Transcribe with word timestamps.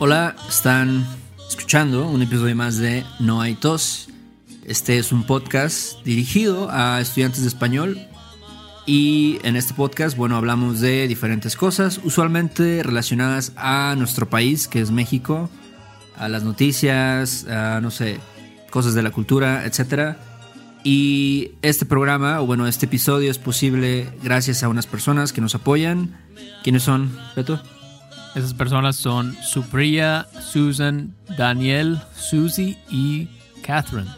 Hola, 0.00 0.36
están 0.48 1.04
escuchando 1.48 2.08
un 2.08 2.22
episodio 2.22 2.54
más 2.54 2.78
de 2.78 3.04
No 3.18 3.40
hay 3.40 3.56
tos. 3.56 4.08
Este 4.64 4.96
es 4.96 5.10
un 5.10 5.24
podcast 5.24 6.04
dirigido 6.04 6.70
a 6.70 7.00
estudiantes 7.00 7.42
de 7.42 7.48
español 7.48 7.98
y 8.86 9.40
en 9.42 9.56
este 9.56 9.74
podcast, 9.74 10.16
bueno, 10.16 10.36
hablamos 10.36 10.78
de 10.78 11.08
diferentes 11.08 11.56
cosas, 11.56 12.00
usualmente 12.04 12.84
relacionadas 12.84 13.52
a 13.56 13.96
nuestro 13.98 14.30
país, 14.30 14.68
que 14.68 14.80
es 14.80 14.92
México, 14.92 15.50
a 16.16 16.28
las 16.28 16.44
noticias, 16.44 17.44
a, 17.48 17.80
no 17.80 17.90
sé, 17.90 18.20
cosas 18.70 18.94
de 18.94 19.02
la 19.02 19.10
cultura, 19.10 19.66
etc. 19.66 20.16
Y 20.84 21.54
este 21.62 21.86
programa, 21.86 22.40
o 22.40 22.46
bueno, 22.46 22.68
este 22.68 22.86
episodio 22.86 23.32
es 23.32 23.38
posible 23.38 24.08
gracias 24.22 24.62
a 24.62 24.68
unas 24.68 24.86
personas 24.86 25.32
que 25.32 25.40
nos 25.40 25.56
apoyan. 25.56 26.16
¿Quiénes 26.62 26.84
son, 26.84 27.18
Beto? 27.34 27.60
Esas 28.34 28.54
personas 28.54 28.96
son 28.96 29.36
Supriya, 29.42 30.26
Susan, 30.40 31.14
Daniel, 31.36 31.98
Susie 32.16 32.78
y 32.90 33.28
Catherine. 33.62 34.08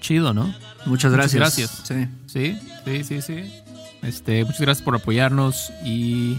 Chido, 0.00 0.32
¿no? 0.32 0.52
Muchas 0.86 1.12
gracias. 1.12 1.40
gracias. 1.40 1.82
Sí. 1.84 2.06
Sí, 2.26 2.58
sí, 2.84 3.04
sí, 3.04 3.22
sí. 3.22 3.52
Este, 4.02 4.44
muchas 4.44 4.60
gracias 4.60 4.84
por 4.84 4.94
apoyarnos 4.94 5.72
y, 5.84 6.38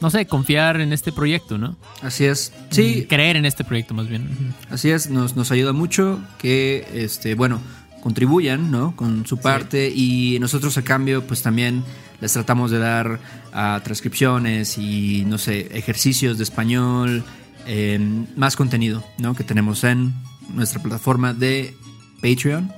no 0.00 0.10
sé, 0.10 0.26
confiar 0.26 0.80
en 0.80 0.92
este 0.92 1.12
proyecto, 1.12 1.58
¿no? 1.58 1.76
Así 2.00 2.24
es. 2.24 2.52
Sí, 2.70 3.06
Creer 3.08 3.36
en 3.36 3.44
este 3.44 3.64
proyecto, 3.64 3.92
más 3.94 4.08
bien. 4.08 4.54
así 4.70 4.90
es. 4.90 5.10
Nos, 5.10 5.36
nos 5.36 5.50
ayuda 5.50 5.72
mucho 5.72 6.20
que, 6.38 6.88
este, 6.94 7.34
bueno, 7.34 7.60
contribuyan, 8.02 8.70
¿no? 8.70 8.94
Con 8.96 9.26
su 9.26 9.38
parte 9.38 9.90
y 9.94 10.38
nosotros 10.40 10.76
a 10.76 10.82
cambio, 10.82 11.26
pues 11.26 11.42
también 11.42 11.82
les 12.20 12.32
tratamos 12.32 12.70
de 12.70 12.78
dar 12.78 13.20
ah, 13.52 13.80
transcripciones 13.82 14.76
y, 14.76 15.24
no 15.26 15.38
sé, 15.38 15.76
ejercicios 15.76 16.36
de 16.36 16.44
español, 16.44 17.24
eh, 17.66 17.98
más 18.36 18.56
contenido, 18.56 19.02
¿no? 19.18 19.34
Que 19.34 19.44
tenemos 19.44 19.84
en 19.84 20.12
nuestra 20.52 20.82
plataforma 20.82 21.32
de 21.32 21.74
Patreon. 22.20 22.70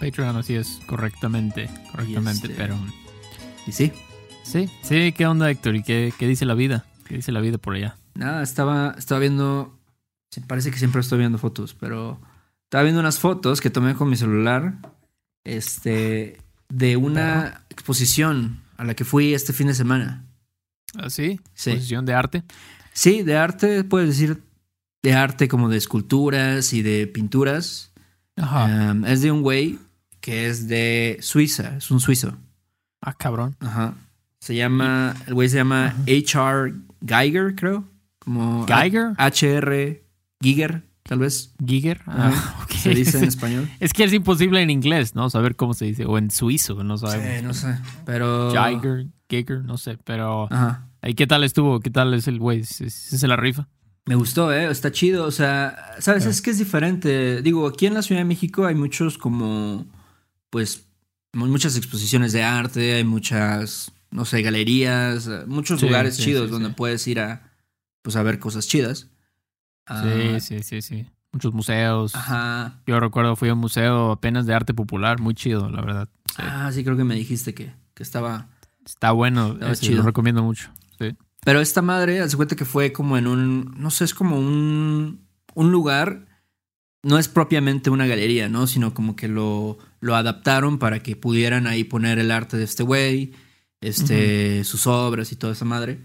Patreon, 0.00 0.36
así 0.36 0.54
es, 0.54 0.78
correctamente, 0.86 1.68
correctamente, 1.90 2.46
este- 2.48 2.54
pero... 2.56 2.76
Y 3.66 3.72
sí, 3.72 3.90
Sí, 4.46 4.70
sí, 4.82 5.10
¿qué 5.10 5.26
onda, 5.26 5.50
Héctor? 5.50 5.74
¿Y 5.74 5.82
qué, 5.82 6.12
qué 6.16 6.28
dice 6.28 6.44
la 6.46 6.54
vida? 6.54 6.84
¿Qué 7.04 7.16
dice 7.16 7.32
la 7.32 7.40
vida 7.40 7.58
por 7.58 7.74
allá? 7.74 7.96
Nada, 8.14 8.44
estaba, 8.44 8.94
estaba 8.96 9.18
viendo. 9.18 9.76
Parece 10.46 10.70
que 10.70 10.78
siempre 10.78 11.00
estoy 11.00 11.18
viendo 11.18 11.36
fotos, 11.36 11.74
pero 11.74 12.20
estaba 12.66 12.82
viendo 12.82 13.00
unas 13.00 13.18
fotos 13.18 13.60
que 13.60 13.70
tomé 13.70 13.94
con 13.94 14.10
mi 14.10 14.16
celular. 14.16 14.74
Este. 15.44 16.38
De 16.68 16.96
una 16.96 17.62
exposición 17.70 18.60
a 18.76 18.84
la 18.84 18.94
que 18.94 19.04
fui 19.04 19.34
este 19.34 19.52
fin 19.52 19.68
de 19.68 19.74
semana. 19.74 20.24
¿Ah, 20.96 21.10
sí? 21.10 21.40
Sí. 21.54 21.70
Exposición 21.70 22.04
de 22.06 22.14
arte. 22.14 22.42
Sí, 22.92 23.22
de 23.22 23.36
arte, 23.36 23.84
puedes 23.84 24.08
decir 24.08 24.42
de 25.02 25.14
arte 25.14 25.46
como 25.46 25.68
de 25.68 25.76
esculturas 25.76 26.72
y 26.72 26.82
de 26.82 27.06
pinturas. 27.06 27.92
Ajá. 28.36 28.92
Um, 28.92 29.04
es 29.04 29.22
de 29.22 29.30
un 29.30 29.42
güey 29.42 29.78
que 30.20 30.48
es 30.48 30.66
de 30.66 31.18
Suiza, 31.20 31.76
es 31.76 31.90
un 31.92 32.00
suizo. 32.00 32.36
ah, 33.00 33.14
cabrón. 33.14 33.54
Ajá. 33.60 33.94
Se 34.40 34.56
llama, 34.56 35.14
el 35.26 35.34
güey 35.34 35.48
se 35.48 35.56
llama 35.56 35.94
H.R. 36.02 36.74
Geiger, 37.06 37.54
creo. 37.54 37.84
Como 38.18 38.66
¿Geiger? 38.66 39.12
H.R. 39.16 40.02
Giger, 40.40 40.82
tal 41.06 41.18
vez. 41.20 41.54
Giger. 41.64 42.00
Ah. 42.06 42.66
Se 42.76 42.90
dice 42.90 43.18
en 43.18 43.24
español. 43.28 43.68
Es 43.80 43.92
que 43.92 44.04
es 44.04 44.12
imposible 44.12 44.60
en 44.62 44.70
inglés, 44.70 45.14
¿no? 45.14 45.30
Saber 45.30 45.56
cómo 45.56 45.74
se 45.74 45.86
dice. 45.86 46.04
O 46.04 46.18
en 46.18 46.30
suizo, 46.30 46.82
no 46.84 46.98
sabemos. 46.98 47.36
Sí, 47.38 47.42
no 47.44 47.54
sé. 47.54 47.78
Pero. 48.04 48.50
Giger, 48.50 49.06
Giger, 49.28 49.64
no 49.64 49.76
sé. 49.78 49.98
Pero. 50.04 50.48
Ajá. 50.52 50.88
¿Y 51.02 51.14
qué 51.14 51.26
tal 51.26 51.44
estuvo? 51.44 51.80
¿Qué 51.80 51.90
tal 51.90 52.14
es 52.14 52.26
el 52.28 52.38
güey? 52.38 52.64
¿Se, 52.64 52.90
se 52.90 53.28
la 53.28 53.36
rifa? 53.36 53.68
Me 54.06 54.14
gustó, 54.14 54.52
¿eh? 54.52 54.70
Está 54.70 54.92
chido. 54.92 55.24
O 55.26 55.30
sea, 55.32 55.94
¿sabes? 55.98 56.26
Es 56.26 56.42
que 56.42 56.50
es 56.50 56.58
diferente. 56.58 57.42
Digo, 57.42 57.66
aquí 57.66 57.86
en 57.86 57.94
la 57.94 58.02
Ciudad 58.02 58.20
de 58.20 58.24
México 58.24 58.66
hay 58.66 58.74
muchos 58.74 59.18
como. 59.18 59.86
Pues. 60.50 60.86
mu- 61.32 61.46
Muchas 61.46 61.76
exposiciones 61.76 62.32
de 62.32 62.42
arte, 62.42 62.94
hay 62.94 63.04
muchas. 63.04 63.92
No 64.10 64.24
sé, 64.24 64.42
galerías, 64.42 65.28
muchos 65.46 65.80
Sí, 65.80 65.86
lugares 65.86 66.16
sí, 66.16 66.22
chidos 66.24 66.50
donde 66.50 66.70
puedes 66.70 67.06
ir 67.08 67.20
a. 67.20 67.52
Pues 68.02 68.14
a 68.16 68.22
ver 68.22 68.38
cosas 68.38 68.68
chidas. 68.68 69.08
Ah, 69.86 70.02
Sí, 70.02 70.40
sí, 70.40 70.62
sí, 70.62 70.82
sí. 70.82 71.06
Muchos 71.32 71.52
museos. 71.52 72.14
Ajá. 72.14 72.80
Yo 72.86 72.98
recuerdo 72.98 73.36
fui 73.36 73.48
a 73.48 73.52
un 73.54 73.58
museo 73.58 74.12
apenas 74.12 74.46
de 74.46 74.54
arte 74.54 74.72
popular, 74.74 75.20
muy 75.20 75.34
chido, 75.34 75.68
la 75.70 75.82
verdad. 75.82 76.08
Sí. 76.28 76.36
Ah, 76.38 76.70
sí, 76.72 76.82
creo 76.82 76.96
que 76.96 77.04
me 77.04 77.14
dijiste 77.14 77.54
que, 77.54 77.72
que 77.94 78.02
estaba. 78.02 78.48
Está 78.84 79.12
bueno, 79.12 79.52
Estaba 79.54 79.72
ese, 79.72 79.86
chido. 79.86 79.98
lo 79.98 80.02
recomiendo 80.04 80.42
mucho. 80.42 80.70
Sí. 80.98 81.14
Pero 81.44 81.60
esta 81.60 81.82
madre, 81.82 82.20
hace 82.20 82.36
cuenta 82.36 82.56
que 82.56 82.64
fue 82.64 82.92
como 82.92 83.18
en 83.18 83.26
un. 83.26 83.74
No 83.76 83.90
sé, 83.90 84.04
es 84.04 84.14
como 84.14 84.38
un. 84.38 85.26
Un 85.54 85.72
lugar. 85.72 86.26
No 87.02 87.18
es 87.18 87.28
propiamente 87.28 87.90
una 87.90 88.06
galería, 88.06 88.48
¿no? 88.48 88.66
Sino 88.66 88.92
como 88.94 89.14
que 89.14 89.28
lo, 89.28 89.78
lo 90.00 90.16
adaptaron 90.16 90.78
para 90.78 91.00
que 91.00 91.14
pudieran 91.16 91.66
ahí 91.68 91.84
poner 91.84 92.18
el 92.18 92.30
arte 92.32 92.56
de 92.56 92.64
este 92.64 92.82
güey, 92.82 93.32
este, 93.80 94.64
sus 94.64 94.86
obras 94.88 95.30
y 95.30 95.36
toda 95.36 95.52
esa 95.52 95.64
madre. 95.64 96.00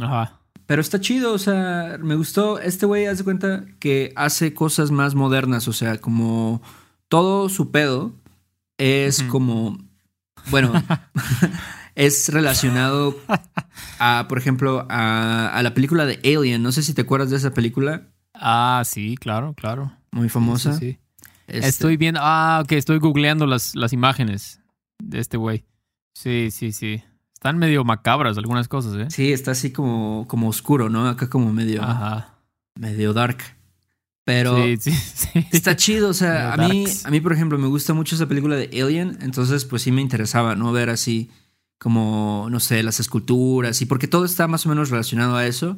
Ajá. 0.00 0.40
Pero 0.66 0.80
está 0.80 1.00
chido, 1.00 1.32
o 1.34 1.38
sea, 1.38 1.98
me 2.00 2.14
gustó. 2.14 2.58
Este 2.58 2.86
güey, 2.86 3.06
hace 3.06 3.24
cuenta 3.24 3.64
que 3.78 4.12
hace 4.16 4.54
cosas 4.54 4.90
más 4.90 5.14
modernas, 5.14 5.68
o 5.68 5.72
sea, 5.72 5.98
como 6.00 6.62
todo 7.08 7.48
su 7.48 7.70
pedo 7.70 8.14
es 8.78 9.22
como. 9.24 9.78
Bueno, 10.50 10.72
es 11.94 12.28
relacionado 12.30 13.16
a, 13.98 14.26
por 14.28 14.38
ejemplo, 14.38 14.86
a, 14.90 15.48
a 15.48 15.62
la 15.62 15.74
película 15.74 16.06
de 16.06 16.18
Alien. 16.24 16.62
No 16.62 16.72
sé 16.72 16.82
si 16.82 16.94
te 16.94 17.02
acuerdas 17.02 17.30
de 17.30 17.36
esa 17.36 17.52
película, 17.52 18.08
Ah, 18.34 18.82
sí, 18.84 19.16
claro, 19.16 19.54
claro. 19.54 19.92
muy 20.10 20.28
famosa. 20.28 20.72
Sí, 20.74 20.78
sí. 20.92 20.98
Este, 21.46 21.68
Estoy 21.68 21.96
viendo. 21.96 22.20
Ah, 22.22 22.60
ok, 22.64 22.72
estoy 22.72 22.98
googleando 22.98 23.46
las, 23.46 23.76
las 23.76 23.92
imágenes 23.92 24.60
de 25.02 25.20
este 25.20 25.36
güey. 25.36 25.64
Sí, 26.14 26.50
sí, 26.50 26.72
sí. 26.72 27.02
Están 27.44 27.58
medio 27.58 27.84
macabras 27.84 28.38
algunas 28.38 28.68
cosas, 28.68 28.94
¿eh? 28.94 29.06
Sí, 29.10 29.30
está 29.30 29.50
así 29.50 29.70
como, 29.70 30.24
como 30.28 30.48
oscuro, 30.48 30.88
¿no? 30.88 31.06
Acá 31.06 31.28
como 31.28 31.52
medio, 31.52 31.82
Ajá. 31.82 32.38
medio 32.74 33.12
dark. 33.12 33.36
Pero 34.24 34.56
Sí, 34.56 34.78
sí, 34.80 34.92
sí. 34.92 35.46
Está 35.52 35.76
chido, 35.76 36.08
o 36.08 36.14
sea, 36.14 36.54
a 36.54 36.56
mí, 36.56 36.84
darks. 36.86 37.04
a 37.04 37.10
mí, 37.10 37.20
por 37.20 37.34
ejemplo, 37.34 37.58
me 37.58 37.66
gusta 37.66 37.92
mucho 37.92 38.14
esa 38.14 38.26
película 38.26 38.56
de 38.56 38.70
Alien, 38.82 39.18
entonces 39.20 39.66
pues 39.66 39.82
sí 39.82 39.92
me 39.92 40.00
interesaba, 40.00 40.56
¿no? 40.56 40.72
Ver 40.72 40.88
así 40.88 41.30
como, 41.78 42.48
no 42.50 42.60
sé, 42.60 42.82
las 42.82 42.98
esculturas 42.98 43.82
y 43.82 43.84
porque 43.84 44.08
todo 44.08 44.24
está 44.24 44.48
más 44.48 44.64
o 44.64 44.70
menos 44.70 44.88
relacionado 44.88 45.36
a 45.36 45.46
eso. 45.46 45.76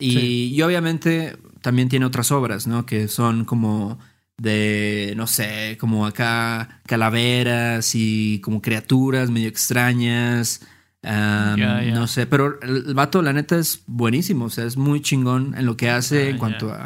Y, 0.00 0.46
y 0.52 0.62
obviamente 0.62 1.36
también 1.60 1.88
tiene 1.90 2.06
otras 2.06 2.32
obras, 2.32 2.66
¿no? 2.66 2.86
Que 2.86 3.06
son 3.06 3.44
como 3.44 4.00
de, 4.36 5.14
no 5.16 5.28
sé, 5.28 5.76
como 5.78 6.06
acá 6.06 6.80
calaveras 6.86 7.94
y 7.94 8.40
como 8.40 8.60
criaturas 8.60 9.30
medio 9.30 9.46
extrañas. 9.48 10.62
No 11.02 12.06
sé, 12.06 12.26
pero 12.26 12.60
el, 12.62 12.94
vato, 12.94 13.22
la 13.22 13.32
neta, 13.32 13.56
es 13.56 13.82
buenísimo, 13.86 14.46
o 14.46 14.50
sea, 14.50 14.64
es 14.64 14.76
muy 14.76 15.00
chingón 15.02 15.54
en 15.56 15.66
lo 15.66 15.76
que 15.76 15.90
hace 15.90 16.26
Ah, 16.26 16.28
en 16.28 16.32
ya, 16.34 16.38
cuanto 16.38 16.76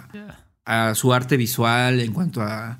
a 0.64 0.94
su 0.94 1.12
arte 1.12 1.36
visual, 1.36 2.00
en 2.00 2.12
cuanto 2.12 2.42
a, 2.42 2.78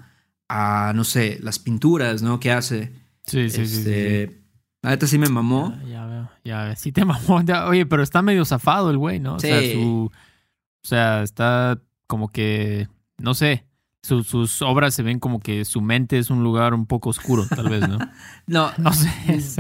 a 0.49 0.93
no 0.95 1.05
sé, 1.05 1.39
las 1.43 1.59
pinturas, 1.59 2.23
¿no? 2.23 2.41
Que 2.41 2.51
hace. 2.53 2.93
Sí, 3.27 3.51
sí, 3.51 3.67
sí, 3.67 3.67
sí, 3.67 3.79
Este, 3.79 4.27
sí. 4.29 4.43
La 4.83 4.91
neta 4.91 5.07
sí 5.07 5.19
me 5.19 5.29
mamó. 5.29 5.77
Ya, 5.89 6.07
veo, 6.07 6.31
ya 6.45 6.65
veo. 6.65 6.77
Sí 6.77 6.93
te 6.93 7.05
mamó. 7.05 7.43
Ya- 7.43 7.67
Oye, 7.67 7.87
pero 7.87 8.03
está 8.03 8.23
medio 8.23 8.45
zafado 8.45 8.91
el 8.91 8.99
güey, 8.99 9.19
¿no? 9.21 9.35
O 9.35 9.41
sea, 9.41 9.61
su... 9.73 10.11
O 10.13 10.89
sea, 10.89 11.23
está 11.23 11.81
como 12.07 12.29
que... 12.29 12.89
No 13.19 13.35
sé. 13.35 13.65
Su- 14.07 14.25
sus 14.25 14.63
obras 14.63 14.95
se 14.95 15.03
ven 15.03 15.19
como 15.19 15.41
que 15.41 15.65
su 15.65 15.81
mente 15.81 16.19
es 16.19 16.31
un 16.31 16.43
lugar 16.43 16.73
un 16.75 16.87
poco 16.87 17.11
oscuro, 17.11 17.47
tal 17.49 17.69
vez, 17.69 17.89
¿no? 17.89 17.99
No, 18.47 18.71
No 18.79 18.93
sé. 18.93 19.11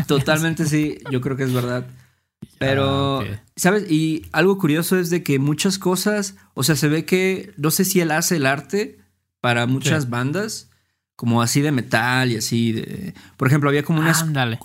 totalmente 0.06 0.64
sí, 0.66 0.98
yo 1.10 1.20
creo 1.20 1.36
que 1.36 1.44
es 1.44 1.52
verdad. 1.52 1.86
Pero, 2.58 3.20
Ah. 3.20 3.24
¿sabes? 3.56 3.90
Y 3.90 4.26
algo 4.32 4.58
curioso 4.58 4.98
es 4.98 5.10
de 5.10 5.22
que 5.22 5.38
muchas 5.38 5.78
cosas, 5.78 6.36
o 6.54 6.62
sea, 6.62 6.76
se 6.76 6.88
ve 6.88 7.04
que, 7.04 7.52
no 7.56 7.70
sé 7.70 7.84
si 7.84 8.00
él 8.00 8.10
hace 8.10 8.36
el 8.36 8.46
arte 8.46 8.98
para 9.40 9.66
muchas 9.66 10.04
Sí. 10.04 10.10
bandas, 10.10 10.70
como 11.16 11.40
así 11.42 11.62
de 11.62 11.72
metal 11.72 12.30
y 12.30 12.36
así 12.36 12.72
de... 12.72 13.14
Por 13.38 13.48
ejemplo, 13.48 13.70
había 13.70 13.82
como 13.84 14.00
una, 14.00 14.12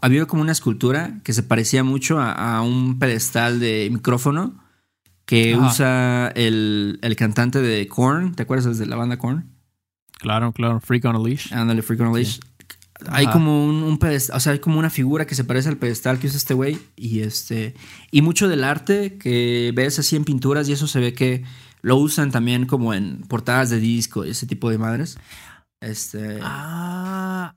había 0.02 0.26
como 0.26 0.42
una 0.42 0.52
escultura 0.52 1.20
que 1.24 1.32
se 1.34 1.44
parecía 1.44 1.84
mucho 1.84 2.20
a, 2.20 2.32
a 2.58 2.62
un 2.62 3.00
pedestal 3.00 3.60
de 3.62 3.88
micrófono 3.92 4.62
que 5.26 5.54
Ajá. 5.54 5.68
usa 5.68 6.28
el, 6.36 7.00
el 7.04 7.16
cantante 7.16 7.62
de 7.62 7.88
Korn, 7.88 8.36
¿te 8.36 8.44
acuerdas 8.44 8.78
de 8.78 8.86
la 8.86 8.98
banda 8.98 9.18
Korn? 9.18 9.46
Claro, 10.22 10.52
claro. 10.54 10.80
Freak 10.80 11.04
on 11.06 11.16
a 11.16 11.20
Leash. 11.20 11.52
Ándale, 11.54 11.82
Freak 11.82 12.00
on 12.02 12.08
a 12.08 12.14
Leash. 12.14 12.40
Hay 13.10 13.26
Ajá. 13.26 13.34
como 13.34 13.66
un, 13.66 13.82
un 13.82 13.98
pedestal, 13.98 14.38
o 14.38 14.40
sea, 14.40 14.54
hay 14.54 14.60
como 14.60 14.78
una 14.78 14.92
figura 14.92 15.26
que 15.26 15.34
se 15.34 15.44
parece 15.44 15.70
al 15.70 15.78
pedestal 15.78 16.20
que 16.20 16.28
usa 16.28 16.38
este 16.38 16.54
güey. 16.54 16.78
Y 16.96 17.22
este. 17.22 17.74
Y 18.12 18.22
mucho 18.22 18.48
del 18.48 18.64
arte 18.64 19.18
que 19.18 19.72
ves 19.76 19.98
así 20.00 20.16
en 20.16 20.24
pinturas, 20.24 20.70
y 20.70 20.74
eso 20.74 20.86
se 20.88 21.00
ve 21.00 21.14
que 21.14 21.44
lo 21.82 21.98
usan 21.98 22.30
también 22.32 22.68
como 22.68 22.94
en 22.94 23.22
portadas 23.28 23.72
de 23.72 23.80
disco 23.80 24.24
y 24.26 24.30
ese 24.30 24.46
tipo 24.46 24.70
de 24.70 24.78
madres. 24.78 25.18
Este. 25.82 26.38
Ah. 26.44 27.56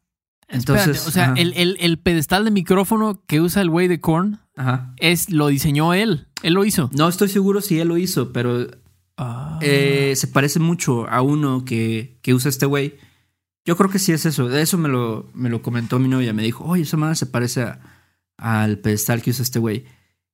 Entonces, 0.48 1.06
o 1.06 1.10
sea, 1.10 1.34
el, 1.36 1.52
el- 1.56 1.76
el 1.80 1.98
pedestal 1.98 2.44
de 2.44 2.50
micrófono 2.50 3.22
que 3.26 3.40
usa 3.40 3.60
el 3.62 3.70
güey 3.70 3.88
de 3.88 4.00
Korn 4.00 4.40
Ajá. 4.56 4.94
es 4.98 5.30
lo 5.30 5.48
diseñó 5.48 5.94
él. 5.94 6.26
Él 6.42 6.54
lo 6.54 6.64
hizo. 6.64 6.90
No 6.94 7.08
estoy 7.08 7.28
seguro 7.28 7.60
si 7.60 7.80
él 7.80 7.88
lo 7.88 7.96
hizo, 7.98 8.32
pero 8.32 8.66
Ah. 9.16 9.58
eh, 9.62 10.14
se 10.16 10.26
parece 10.26 10.58
mucho 10.58 11.08
a 11.08 11.22
uno 11.22 11.64
que, 11.64 12.18
que 12.22 12.34
usa 12.34 12.48
este 12.48 12.66
güey. 12.66 12.94
Yo 13.64 13.76
creo 13.76 13.88
que 13.88 13.98
sí 13.98 14.12
es 14.12 14.26
eso. 14.26 14.48
De 14.48 14.60
eso 14.60 14.76
me 14.76 14.88
lo, 14.88 15.30
me 15.34 15.48
lo 15.48 15.62
comentó 15.62 15.98
mi 15.98 16.08
novia. 16.08 16.32
Me 16.32 16.42
dijo, 16.42 16.64
oye, 16.64 16.82
esa 16.82 16.96
madre 16.96 17.14
se 17.16 17.26
parece 17.26 17.62
a- 17.62 17.80
al 18.36 18.78
pedestal 18.78 19.22
que 19.22 19.30
usa 19.30 19.42
este 19.42 19.58
güey. 19.58 19.84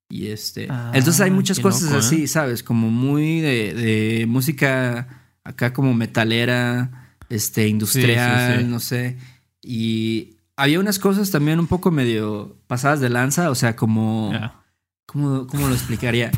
Y 0.08 0.28
este. 0.28 0.66
Ah, 0.70 0.90
entonces 0.94 1.20
hay 1.20 1.30
muchas 1.30 1.60
cosas 1.60 1.82
loco, 1.82 1.96
¿eh? 1.96 1.98
así, 1.98 2.26
¿sabes? 2.26 2.62
Como 2.64 2.90
muy 2.90 3.40
de, 3.40 3.74
de 3.74 4.26
música 4.26 5.34
acá 5.44 5.72
como 5.72 5.94
metalera, 5.94 7.14
este, 7.28 7.68
industrial, 7.68 8.60
sí. 8.60 8.64
no 8.66 8.80
sé. 8.80 9.18
Y 9.62 10.36
había 10.56 10.80
unas 10.80 10.98
cosas 10.98 11.30
también 11.30 11.60
un 11.60 11.68
poco 11.68 11.90
medio 11.92 12.56
pasadas 12.66 13.00
de 13.00 13.10
lanza, 13.10 13.50
o 13.50 13.54
sea, 13.54 13.76
como. 13.76 14.32
¿Cómo, 15.06 15.46
cómo 15.46 15.68
lo 15.68 15.74
explicaría? 15.74 16.30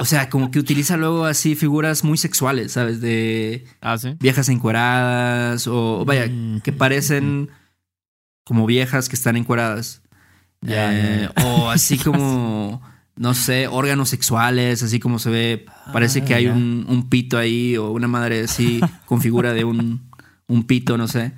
O 0.00 0.04
sea, 0.04 0.28
como 0.28 0.50
que 0.50 0.58
utiliza 0.58 0.96
luego 0.96 1.24
así 1.24 1.54
figuras 1.54 2.04
muy 2.04 2.18
sexuales, 2.18 2.72
¿sabes? 2.72 3.00
De 3.00 3.64
Ah, 3.80 3.96
sí. 3.98 4.14
viejas 4.20 4.48
encueradas 4.48 5.66
o 5.66 6.04
vaya, 6.04 6.26
Mm. 6.28 6.60
que 6.60 6.72
parecen 6.72 7.50
como 8.44 8.66
viejas 8.66 9.08
que 9.08 9.16
están 9.16 9.36
encueradas. 9.36 10.02
Eh, 10.66 11.28
O 11.44 11.70
así 11.70 11.96
como, 11.98 12.82
no 13.16 13.34
sé, 13.34 13.68
órganos 13.68 14.08
sexuales, 14.10 14.82
así 14.82 14.98
como 15.00 15.18
se 15.18 15.30
ve, 15.30 15.66
parece 15.92 16.24
que 16.24 16.34
Ah, 16.34 16.38
hay 16.38 16.46
un, 16.48 16.84
un 16.88 17.08
pito 17.08 17.38
ahí 17.38 17.76
o 17.76 17.90
una 17.90 18.08
madre 18.08 18.44
así 18.44 18.80
con 19.06 19.20
figura 19.20 19.52
de 19.52 19.64
un, 19.64 20.10
un 20.46 20.64
pito, 20.64 20.96
no 20.98 21.08
sé. 21.08 21.32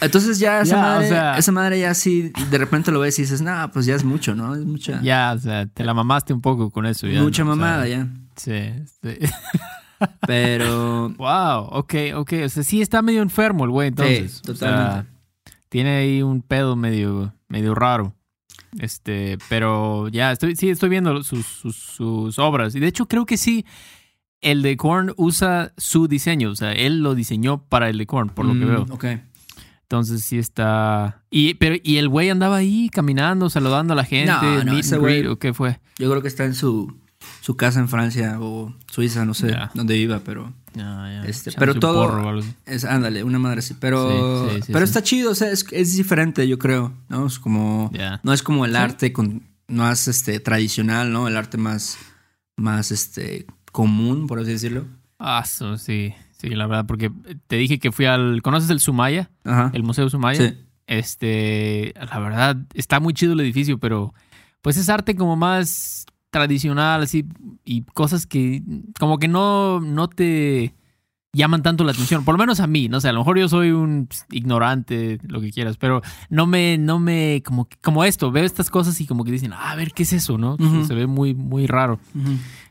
Entonces 0.00 0.38
ya 0.38 0.60
esa, 0.60 0.74
Ya, 0.76 0.78
o 0.78 0.82
madre, 0.82 1.08
sea- 1.08 1.38
esa 1.38 1.52
madre 1.52 1.78
ya 1.80 1.90
así, 1.90 2.32
de 2.50 2.58
repente 2.58 2.90
lo 2.92 3.00
ves 3.00 3.18
y 3.18 3.22
dices, 3.22 3.40
nah, 3.42 3.68
pues 3.68 3.86
ya 3.86 3.94
es 3.94 4.04
mucho, 4.04 4.34
¿no? 4.34 4.54
Es 4.54 4.64
mucha, 4.64 5.00
Ya, 5.02 5.32
o 5.34 5.38
sea, 5.38 5.66
te 5.66 5.84
la 5.84 5.94
mamaste 5.94 6.32
un 6.32 6.40
poco 6.40 6.70
con 6.70 6.84
eso. 6.86 7.06
Ya, 7.06 7.22
mucha 7.22 7.44
¿no? 7.44 7.52
O 7.52 7.54
sea, 7.54 7.62
mamada 7.64 7.88
ya. 7.88 8.08
Sí, 8.36 8.52
sí. 9.02 9.18
Pero 10.26 11.10
Wow, 11.18 11.68
ok, 11.70 11.94
ok. 12.16 12.32
O 12.44 12.48
sea, 12.48 12.62
sí 12.62 12.82
está 12.82 13.02
medio 13.02 13.22
enfermo 13.22 13.64
el 13.64 13.70
güey, 13.70 13.88
entonces. 13.88 14.42
Sí, 14.44 14.50
O 14.50 14.54
sea, 14.54 14.68
totalmente. 14.68 15.10
tiene 15.68 15.90
ahí 15.96 16.22
un 16.22 16.42
pedo 16.42 16.76
medio, 16.76 17.32
medio 17.48 17.74
raro. 17.74 18.14
Este, 18.80 19.38
pero 19.48 20.08
ya, 20.08 20.32
estoy, 20.32 20.56
sí, 20.56 20.68
estoy 20.68 20.88
viendo 20.88 21.22
sus, 21.22 21.46
sus, 21.46 21.76
sus 21.76 22.38
obras. 22.40 22.74
Y 22.74 22.80
de 22.80 22.88
hecho, 22.88 23.06
creo 23.06 23.24
que 23.24 23.36
sí, 23.36 23.64
el 24.40 24.62
de 24.62 24.76
Korn 24.76 25.12
usa 25.16 25.72
su 25.76 26.08
diseño. 26.08 26.50
O 26.50 26.56
sea, 26.56 26.72
él 26.72 26.98
lo 26.98 27.14
diseñó 27.14 27.62
para 27.68 27.88
el 27.88 27.98
de 27.98 28.06
Korn, 28.06 28.30
por 28.30 28.44
lo 28.44 28.54
que 28.54 28.64
Mm, 28.66 28.68
veo. 28.68 28.86
Ok. 28.90 29.04
Entonces 29.84 30.24
sí 30.24 30.38
está. 30.38 31.22
Y, 31.30 31.54
pero, 31.54 31.76
y 31.82 31.98
el 31.98 32.08
güey 32.08 32.30
andaba 32.30 32.56
ahí 32.56 32.88
caminando, 32.90 33.48
saludando 33.50 33.92
a 33.92 33.96
la 33.96 34.04
gente, 34.04 34.32
No, 34.32 34.64
no, 34.64 34.78
ese 34.78 34.98
güey- 34.98 35.26
¿o 35.28 35.38
qué 35.38 35.52
fue? 35.54 35.78
Yo 35.98 36.10
creo 36.10 36.22
que 36.22 36.28
está 36.28 36.44
en 36.44 36.54
su, 36.54 36.96
su 37.40 37.56
casa 37.56 37.80
en 37.80 37.88
Francia 37.88 38.38
o 38.40 38.74
Suiza, 38.90 39.24
no 39.24 39.34
sé 39.34 39.54
dónde 39.74 39.94
viva, 39.94 40.20
pero 40.24 40.52
Ya, 40.74 41.22
ya, 41.22 41.24
Este, 41.28 41.52
pero 41.52 41.74
todo- 41.74 42.06
porro 42.08 42.40
es, 42.66 42.84
ándale, 42.84 43.22
una 43.24 43.38
madre 43.38 43.60
así. 43.60 43.74
Pero, 43.78 44.48
Sí, 44.48 44.56
sí, 44.56 44.62
sí, 44.66 44.72
pero 44.72 44.84
está 44.84 45.02
chido, 45.02 45.30
o 45.30 45.34
sea, 45.34 45.50
es, 45.52 45.64
es 45.70 45.96
diferente, 45.96 46.48
yo 46.48 46.58
creo, 46.58 46.92
¿no? 47.08 47.26
Es 47.26 47.38
como, 47.38 47.92
no 48.22 48.32
es 48.32 48.42
como 48.42 48.64
el 48.64 48.74
arte 48.76 49.12
con, 49.12 49.42
más 49.68 50.08
este, 50.08 50.40
tradicional, 50.40 51.12
¿no? 51.12 51.28
El 51.28 51.36
arte 51.36 51.58
más, 51.58 51.96
más 52.56 52.90
este, 52.90 53.46
común, 53.70 54.26
por 54.26 54.40
así 54.40 54.50
decirlo. 54.50 54.86
Ah, 55.18 55.44
sí, 55.44 56.14
sí, 56.48 56.54
la 56.54 56.66
verdad, 56.66 56.86
porque 56.86 57.10
te 57.46 57.56
dije 57.56 57.78
que 57.78 57.92
fui 57.92 58.06
al. 58.06 58.42
¿Conoces 58.42 58.70
el 58.70 58.80
Sumaya? 58.80 59.30
Ajá. 59.44 59.70
El 59.74 59.82
Museo 59.82 60.08
Sumaya. 60.10 60.48
Sí. 60.50 60.58
Este, 60.86 61.94
la 61.96 62.18
verdad, 62.18 62.56
está 62.74 63.00
muy 63.00 63.14
chido 63.14 63.32
el 63.32 63.40
edificio, 63.40 63.78
pero 63.78 64.14
pues 64.60 64.76
es 64.76 64.88
arte 64.88 65.16
como 65.16 65.34
más 65.36 66.06
tradicional, 66.30 67.02
así, 67.02 67.24
y 67.64 67.82
cosas 67.82 68.26
que 68.26 68.62
como 68.98 69.18
que 69.18 69.28
no, 69.28 69.80
no 69.80 70.08
te 70.08 70.74
llaman 71.32 71.62
tanto 71.62 71.84
la 71.84 71.92
atención, 71.92 72.24
por 72.24 72.34
lo 72.34 72.38
menos 72.38 72.60
a 72.60 72.66
mí, 72.66 72.88
no 72.88 73.00
sé, 73.00 73.08
a 73.08 73.12
lo 73.12 73.20
mejor 73.20 73.38
yo 73.38 73.48
soy 73.48 73.70
un 73.70 74.08
ignorante, 74.30 75.18
lo 75.26 75.40
que 75.40 75.50
quieras, 75.52 75.76
pero 75.76 76.00
no 76.30 76.46
me, 76.46 76.76
no 76.78 76.98
me, 76.98 77.42
como, 77.44 77.68
como 77.82 78.04
esto, 78.04 78.30
veo 78.30 78.44
estas 78.44 78.70
cosas 78.70 79.00
y 79.00 79.06
como 79.06 79.24
que 79.24 79.32
dicen, 79.32 79.52
"Ah, 79.52 79.72
a 79.72 79.76
ver, 79.76 79.92
¿qué 79.92 80.02
es 80.04 80.12
eso? 80.12 80.38
¿No? 80.38 80.56
Se 80.86 80.94
ve 80.94 81.06
muy, 81.06 81.34
muy 81.34 81.66
raro. 81.66 81.98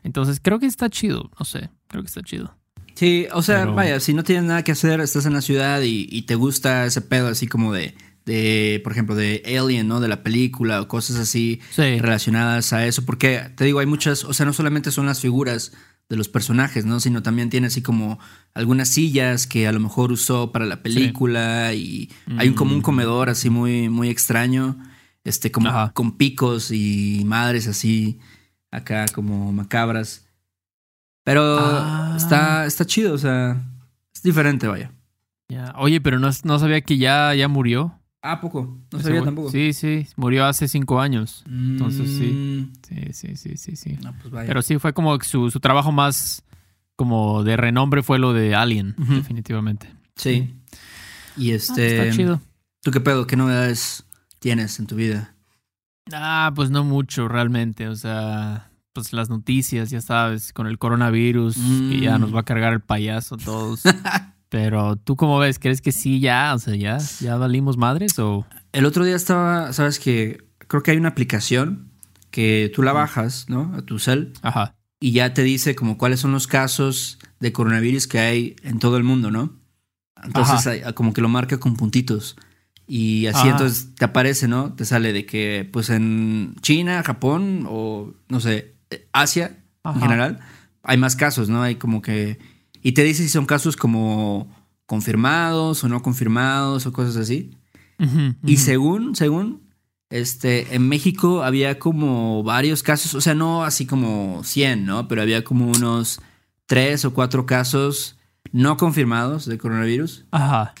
Entonces 0.02 0.40
creo 0.42 0.58
que 0.58 0.66
está 0.66 0.88
chido, 0.90 1.30
no 1.38 1.44
sé, 1.44 1.70
creo 1.88 2.02
que 2.02 2.08
está 2.08 2.22
chido. 2.22 2.56
Sí, 2.94 3.26
o 3.32 3.42
sea, 3.42 3.60
Pero- 3.60 3.74
vaya, 3.74 4.00
si 4.00 4.14
no 4.14 4.22
tienes 4.24 4.44
nada 4.44 4.62
que 4.62 4.72
hacer, 4.72 5.00
estás 5.00 5.26
en 5.26 5.32
la 5.32 5.40
ciudad 5.40 5.82
y, 5.82 6.08
y 6.10 6.22
te 6.22 6.34
gusta 6.36 6.86
ese 6.86 7.00
pedo 7.00 7.28
así 7.28 7.46
como 7.46 7.72
de, 7.72 7.94
de, 8.24 8.80
por 8.84 8.92
ejemplo, 8.92 9.14
de 9.14 9.42
Alien, 9.58 9.88
¿no? 9.88 10.00
De 10.00 10.08
la 10.08 10.22
película 10.22 10.80
o 10.80 10.88
cosas 10.88 11.16
así 11.16 11.60
Sí. 11.72 11.98
relacionadas 11.98 12.72
a 12.72 12.86
eso, 12.86 13.04
porque 13.04 13.50
te 13.56 13.64
digo, 13.64 13.80
hay 13.80 13.86
muchas, 13.86 14.24
o 14.24 14.32
sea, 14.32 14.46
no 14.46 14.52
solamente 14.52 14.90
son 14.92 15.06
las 15.06 15.20
figuras 15.20 15.72
de 16.08 16.16
los 16.16 16.28
personajes, 16.28 16.84
¿no? 16.84 17.00
Sino 17.00 17.22
también 17.22 17.48
tiene 17.50 17.66
así 17.66 17.80
como 17.82 18.18
algunas 18.52 18.90
sillas 18.90 19.46
que 19.46 19.66
a 19.66 19.72
lo 19.72 19.80
mejor 19.80 20.12
usó 20.12 20.52
para 20.52 20.66
la 20.66 20.82
película 20.82 21.72
y 21.74 22.10
hay 22.36 22.48
un, 22.48 22.54
como 22.54 22.72
un 22.72 22.78
Mm. 22.78 22.82
comedor 22.82 23.28
así 23.30 23.48
muy, 23.50 23.88
muy 23.88 24.08
extraño, 24.10 24.76
este, 25.24 25.50
como 25.50 25.68
Ajá. 25.70 25.92
con 25.94 26.16
picos 26.18 26.70
y 26.70 27.22
madres 27.24 27.66
así, 27.66 28.20
acá 28.70 29.06
como 29.14 29.50
macabras. 29.52 30.23
Pero 31.24 31.42
Ah. 31.58 32.14
está, 32.16 32.66
está 32.66 32.84
chido, 32.84 33.14
o 33.14 33.18
sea, 33.18 33.62
es 34.14 34.22
diferente, 34.22 34.66
vaya. 34.68 34.92
Ya. 35.48 35.72
Oye, 35.76 36.00
pero 36.00 36.18
no, 36.18 36.28
no 36.44 36.58
sabía 36.58 36.80
que 36.82 36.98
ya, 36.98 37.34
ya 37.34 37.48
murió. 37.48 37.98
Ah, 38.22 38.40
poco, 38.40 38.78
no 38.90 38.98
Ese 38.98 39.08
sabía 39.08 39.22
tampoco. 39.22 39.50
Sí, 39.50 39.72
sí, 39.74 40.06
murió 40.16 40.46
hace 40.46 40.66
cinco 40.68 41.00
años. 41.00 41.44
entonces 41.46 42.10
sí. 42.10 42.26
Mm, 42.32 42.72
Sí, 42.88 43.12
sí, 43.12 43.36
sí, 43.36 43.56
sí, 43.56 43.76
sí. 43.76 43.98
No, 44.02 44.12
pues 44.14 44.30
vaya. 44.30 44.46
Pero 44.46 44.62
sí, 44.62 44.78
fue 44.78 44.92
como 44.94 45.18
que 45.18 45.26
su, 45.26 45.50
su 45.50 45.60
trabajo 45.60 45.92
más 45.92 46.42
como 46.96 47.42
de 47.42 47.56
renombre 47.56 48.02
fue 48.02 48.18
lo 48.18 48.32
de 48.32 48.54
Alien, 48.54 48.94
definitivamente. 48.98 49.92
sí. 50.16 50.54
Y 51.36 51.50
Ah, 51.50 51.56
este. 51.56 51.98
está 52.06 52.16
chido. 52.16 52.40
¿Tú 52.82 52.90
qué 52.92 53.00
pedo? 53.00 53.26
¿Qué 53.26 53.36
novedades 53.36 54.06
tienes 54.38 54.78
en 54.78 54.86
tu 54.86 54.94
vida? 54.94 55.34
Ah, 56.12 56.52
pues 56.54 56.70
no 56.70 56.84
mucho 56.84 57.26
realmente. 57.28 57.88
O 57.88 57.96
sea, 57.96 58.70
pues 58.94 59.12
las 59.12 59.28
noticias, 59.28 59.90
ya 59.90 60.00
sabes, 60.00 60.52
con 60.54 60.66
el 60.66 60.78
coronavirus, 60.78 61.56
que 61.90 62.00
ya 62.00 62.16
Mm. 62.16 62.20
nos 62.22 62.34
va 62.34 62.40
a 62.40 62.44
cargar 62.44 62.72
el 62.72 62.80
payaso 62.80 63.36
todos. 63.36 63.82
Pero 64.48 64.96
tú 64.96 65.16
cómo 65.16 65.38
ves, 65.38 65.58
¿crees 65.58 65.82
que 65.82 65.90
sí 65.92 66.20
ya? 66.20 66.54
O 66.54 66.58
sea, 66.60 66.76
ya, 66.76 66.98
ya 67.20 67.36
valimos 67.36 67.76
madres 67.76 68.18
o 68.20 68.46
El 68.72 68.86
otro 68.86 69.04
día 69.04 69.16
estaba, 69.16 69.72
sabes 69.72 69.98
que 69.98 70.44
creo 70.68 70.82
que 70.82 70.92
hay 70.92 70.96
una 70.96 71.08
aplicación 71.08 71.90
que 72.30 72.70
tú 72.74 72.82
la 72.82 72.92
bajas, 72.92 73.46
¿no? 73.48 73.72
A 73.76 73.82
tu 73.82 73.98
cel 73.98 74.32
ajá. 74.42 74.76
y 75.00 75.10
ya 75.12 75.34
te 75.34 75.42
dice 75.42 75.74
como 75.74 75.98
cuáles 75.98 76.20
son 76.20 76.30
los 76.32 76.46
casos 76.46 77.18
de 77.40 77.52
coronavirus 77.52 78.06
que 78.06 78.20
hay 78.20 78.56
en 78.62 78.78
todo 78.78 78.96
el 78.96 79.02
mundo, 79.02 79.30
¿no? 79.32 79.52
Entonces 80.22 80.66
hay- 80.68 80.82
como 80.94 81.12
que 81.12 81.20
lo 81.20 81.28
marca 81.28 81.58
con 81.58 81.74
puntitos. 81.76 82.36
Y 82.86 83.26
así 83.26 83.48
entonces 83.48 83.94
te 83.96 84.04
aparece, 84.04 84.46
¿no? 84.46 84.72
Te 84.74 84.84
sale 84.84 85.12
de 85.12 85.24
que 85.26 85.68
pues 85.72 85.90
en 85.90 86.54
China, 86.60 87.02
Japón 87.02 87.66
o 87.68 88.12
no 88.28 88.40
sé, 88.40 88.73
Asia 89.12 89.64
Ajá. 89.82 89.96
en 89.96 90.02
general, 90.02 90.40
hay 90.82 90.96
más 90.96 91.16
casos, 91.16 91.48
¿no? 91.48 91.62
Hay 91.62 91.76
como 91.76 92.02
que... 92.02 92.38
Y 92.82 92.92
te 92.92 93.02
dice 93.02 93.22
si 93.22 93.28
son 93.28 93.46
casos 93.46 93.76
como 93.76 94.48
confirmados 94.86 95.82
o 95.84 95.88
no 95.88 96.02
confirmados 96.02 96.86
o 96.86 96.92
cosas 96.92 97.16
así. 97.16 97.56
Y 98.44 98.58
según, 98.58 99.14
según, 99.14 99.62
este, 100.10 100.74
en 100.74 100.88
México 100.88 101.42
había 101.42 101.78
como 101.78 102.42
varios 102.42 102.82
casos, 102.82 103.14
o 103.14 103.20
sea, 103.20 103.34
no 103.34 103.64
así 103.64 103.86
como 103.86 104.42
100, 104.44 104.84
¿no? 104.84 105.08
Pero 105.08 105.22
había 105.22 105.44
como 105.44 105.66
unos 105.66 106.20
tres 106.66 107.04
o 107.04 107.14
cuatro 107.14 107.46
casos 107.46 108.18
no 108.52 108.76
confirmados 108.76 109.46
de 109.46 109.58
coronavirus. 109.58 110.26
Ajá. 110.30 110.74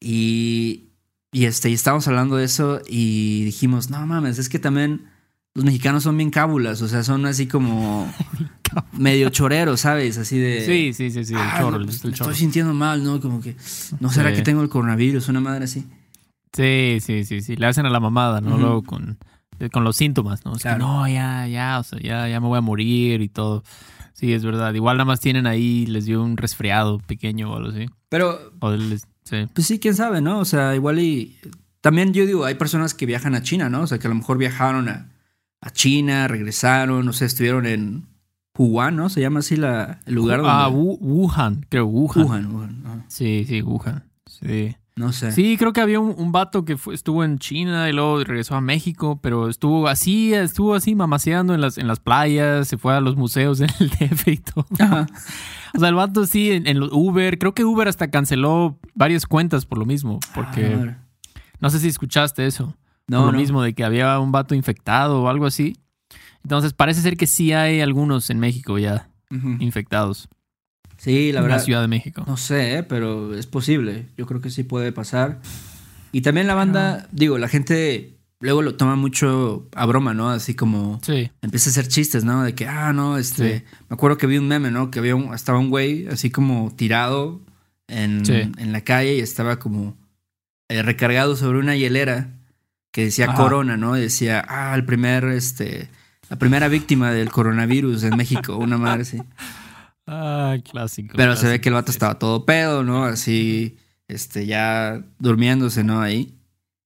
Y, 0.00 0.88
y 1.32 1.44
este, 1.44 1.70
y 1.70 1.74
estábamos 1.74 2.08
hablando 2.08 2.36
de 2.36 2.44
eso 2.44 2.80
y 2.88 3.44
dijimos, 3.44 3.90
no 3.90 4.04
mames, 4.06 4.38
es 4.38 4.48
que 4.48 4.58
también 4.58 5.10
los 5.54 5.64
mexicanos 5.64 6.02
son 6.04 6.16
bien 6.16 6.30
cábulas, 6.30 6.80
o 6.82 6.88
sea, 6.88 7.02
son 7.02 7.26
así 7.26 7.46
como 7.46 8.12
medio 8.92 9.30
choreros, 9.30 9.80
¿sabes? 9.80 10.16
Así 10.18 10.38
de... 10.38 10.64
Sí, 10.64 10.92
sí, 10.92 11.10
sí, 11.10 11.24
sí, 11.24 11.34
el 11.34 11.40
"Ah, 11.40 11.56
chorro, 11.58 11.70
no, 11.72 11.76
el- 11.78 11.84
pues, 11.86 12.00
chorro. 12.02 12.12
estoy 12.12 12.34
sintiendo 12.34 12.72
mal, 12.74 13.02
¿no? 13.02 13.20
Como 13.20 13.40
que, 13.40 13.56
¿no 13.98 14.10
será 14.10 14.30
Sí. 14.30 14.36
que 14.36 14.42
tengo 14.42 14.62
el 14.62 14.68
coronavirus? 14.68 15.28
Una 15.28 15.40
madre 15.40 15.64
así. 15.64 15.84
Sí, 16.52 16.98
sí, 17.00 17.24
sí, 17.24 17.40
sí. 17.42 17.56
Le 17.56 17.66
hacen 17.66 17.86
a 17.86 17.90
la 17.90 18.00
mamada, 18.00 18.40
¿no? 18.40 18.58
Luego 18.58 18.82
con, 18.82 19.18
eh, 19.58 19.70
con 19.70 19.84
los 19.84 19.96
síntomas, 19.96 20.44
¿no? 20.44 20.52
Es 20.52 20.58
que, 20.58 20.62
Claro. 20.68 20.78
no, 20.86 21.08
ya, 21.08 21.46
ya, 21.46 21.78
o 21.78 21.82
sea, 21.84 21.98
ya, 22.00 22.28
ya 22.28 22.40
me 22.40 22.46
voy 22.48 22.58
a 22.58 22.62
morir 22.62 23.20
y 23.22 23.28
todo. 23.28 23.62
Sí, 24.14 24.32
es 24.32 24.44
verdad. 24.44 24.74
Igual 24.74 24.96
nada 24.98 25.04
más 25.06 25.20
tienen 25.20 25.46
ahí, 25.46 25.86
les 25.86 26.04
dio 26.06 26.22
un 26.22 26.36
resfriado 26.36 26.98
pequeño 26.98 27.52
o 27.52 27.56
algo 27.56 27.70
así. 27.70 27.86
Pero 28.08 28.52
O 28.60 28.70
les, 28.72 29.06
sí. 29.24 29.46
Pues 29.54 29.66
sí, 29.66 29.78
quién 29.78 29.94
sabe, 29.94 30.20
¿no? 30.20 30.38
O 30.40 30.44
sea, 30.44 30.74
igual 30.74 30.98
y. 30.98 31.36
También 31.80 32.12
yo 32.12 32.26
digo, 32.26 32.44
hay 32.44 32.56
personas 32.56 32.92
que 32.94 33.06
viajan 33.06 33.34
a 33.34 33.42
China, 33.42 33.70
¿no? 33.70 33.82
O 33.82 33.86
sea, 33.86 33.98
que 33.98 34.06
a 34.06 34.10
lo 34.10 34.16
mejor 34.16 34.36
viajaron 34.36 34.88
a, 34.88 35.06
a 35.60 35.70
China, 35.70 36.26
regresaron, 36.28 37.04
no 37.04 37.12
sé, 37.12 37.26
estuvieron 37.26 37.66
en 37.66 38.06
Wuhan, 38.56 38.96
¿no? 38.96 39.08
Se 39.08 39.20
llama 39.20 39.40
así 39.40 39.56
la, 39.56 40.00
el 40.06 40.14
lugar 40.14 40.38
donde. 40.38 40.52
Ah, 40.52 40.68
Wu- 40.70 40.98
Wuhan, 41.00 41.66
creo, 41.68 41.86
Wuhan. 41.86 42.24
Wuhan, 42.26 42.54
Wuhan. 42.54 43.04
Sí, 43.08 43.44
sí, 43.48 43.62
Wuhan. 43.62 44.04
Sí. 44.26 44.76
No 44.96 45.12
sé. 45.12 45.32
Sí, 45.32 45.56
creo 45.56 45.72
que 45.72 45.80
había 45.80 45.98
un, 45.98 46.14
un 46.18 46.30
vato 46.30 46.66
que 46.66 46.76
fue- 46.76 46.94
estuvo 46.94 47.24
en 47.24 47.38
China 47.38 47.88
y 47.88 47.92
luego 47.94 48.22
regresó 48.22 48.54
a 48.56 48.60
México, 48.60 49.18
pero 49.22 49.48
estuvo 49.48 49.88
así, 49.88 50.34
estuvo 50.34 50.74
así 50.74 50.94
mamaseando 50.94 51.54
en 51.54 51.62
las, 51.62 51.78
en 51.78 51.86
las 51.88 52.00
playas, 52.00 52.68
se 52.68 52.76
fue 52.76 52.94
a 52.94 53.00
los 53.00 53.16
museos 53.16 53.60
en 53.60 53.70
el 53.80 53.88
DF 54.10 54.28
y 54.28 54.36
todo. 54.38 54.66
Ajá. 54.78 55.06
O 55.74 55.78
sea, 55.78 55.88
el 55.88 55.94
vato 55.94 56.26
sí, 56.26 56.50
en, 56.50 56.66
en 56.66 56.82
Uber, 56.82 57.38
creo 57.38 57.54
que 57.54 57.64
Uber 57.64 57.88
hasta 57.88 58.10
canceló 58.10 58.78
varias 58.94 59.24
cuentas 59.24 59.64
por 59.64 59.78
lo 59.78 59.86
mismo, 59.86 60.18
Ah, 60.26 60.32
porque 60.34 60.94
no 61.60 61.70
sé 61.70 61.78
si 61.78 61.88
escuchaste 61.88 62.46
eso. 62.46 62.76
No, 63.10 63.18
por 63.18 63.26
lo 63.26 63.32
no. 63.32 63.38
mismo, 63.38 63.62
de 63.62 63.74
que 63.74 63.84
había 63.84 64.18
un 64.20 64.32
vato 64.32 64.54
infectado 64.54 65.22
o 65.22 65.28
algo 65.28 65.46
así. 65.46 65.76
Entonces 66.42 66.72
parece 66.72 67.02
ser 67.02 67.16
que 67.16 67.26
sí 67.26 67.52
hay 67.52 67.80
algunos 67.80 68.30
en 68.30 68.38
México 68.38 68.78
ya 68.78 69.08
infectados. 69.60 70.28
Sí, 70.96 71.32
la 71.32 71.38
en 71.40 71.44
verdad. 71.44 71.58
la 71.58 71.62
Ciudad 71.64 71.80
de 71.82 71.88
México. 71.88 72.24
No 72.26 72.36
sé, 72.36 72.78
¿eh? 72.78 72.82
pero 72.82 73.34
es 73.34 73.46
posible. 73.46 74.06
Yo 74.16 74.26
creo 74.26 74.40
que 74.40 74.50
sí 74.50 74.64
puede 74.64 74.92
pasar. 74.92 75.40
Y 76.12 76.20
también 76.22 76.46
la 76.46 76.54
banda, 76.54 77.08
digo, 77.12 77.38
la 77.38 77.48
gente 77.48 78.16
luego 78.40 78.62
lo 78.62 78.74
toma 78.74 78.96
mucho 78.96 79.68
a 79.74 79.86
broma, 79.86 80.14
¿no? 80.14 80.30
Así 80.30 80.54
como 80.54 80.98
Sí. 81.02 81.30
empieza 81.42 81.68
a 81.68 81.72
hacer 81.72 81.88
chistes, 81.88 82.24
¿no? 82.24 82.42
De 82.42 82.54
que, 82.54 82.66
ah, 82.66 82.92
no, 82.92 83.16
este. 83.18 83.64
Me 83.88 83.94
acuerdo 83.94 84.18
que 84.18 84.26
vi 84.26 84.36
un 84.38 84.48
meme, 84.48 84.70
¿no? 84.70 84.90
Que 84.90 84.98
había 84.98 85.14
un, 85.14 85.32
estaba 85.34 85.58
un 85.58 85.70
güey 85.70 86.06
así 86.08 86.30
como 86.30 86.72
tirado 86.76 87.40
en, 87.88 88.24
Sí. 88.26 88.34
en 88.58 88.72
la 88.72 88.80
calle 88.82 89.14
y 89.16 89.20
estaba 89.20 89.58
como 89.58 89.96
eh, 90.68 90.82
recargado 90.82 91.36
sobre 91.36 91.58
una 91.58 91.76
hielera 91.76 92.34
que 92.90 93.04
decía 93.04 93.26
Ajá. 93.26 93.34
Corona, 93.36 93.76
¿no? 93.76 93.96
Y 93.96 94.00
decía, 94.02 94.44
ah, 94.48 94.74
el 94.74 94.84
primer, 94.84 95.24
este. 95.24 95.88
La 96.28 96.36
primera 96.38 96.68
víctima 96.68 97.10
del 97.10 97.30
coronavirus 97.30 98.04
en 98.04 98.16
México, 98.16 98.56
una 98.56 98.78
madre 98.78 99.02
así. 99.02 99.18
Ah, 100.12 100.56
clásico. 100.68 101.14
Pero 101.16 101.36
se 101.36 101.46
ve 101.46 101.60
que 101.60 101.68
el 101.68 101.74
vato 101.76 101.92
sí. 101.92 101.96
estaba 101.96 102.18
todo 102.18 102.44
pedo, 102.44 102.82
¿no? 102.82 103.04
Así, 103.04 103.76
este, 104.08 104.44
ya 104.44 105.04
durmiéndose, 105.20 105.84
¿no? 105.84 106.00
Ahí. 106.00 106.34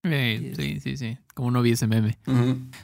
Sí, 0.03 0.51
sí, 0.55 0.79
sí, 0.79 0.97
sí. 0.97 1.17
Como 1.33 1.49
no 1.49 1.63
vi 1.63 1.71
ese 1.71 1.87
meme. 1.87 2.19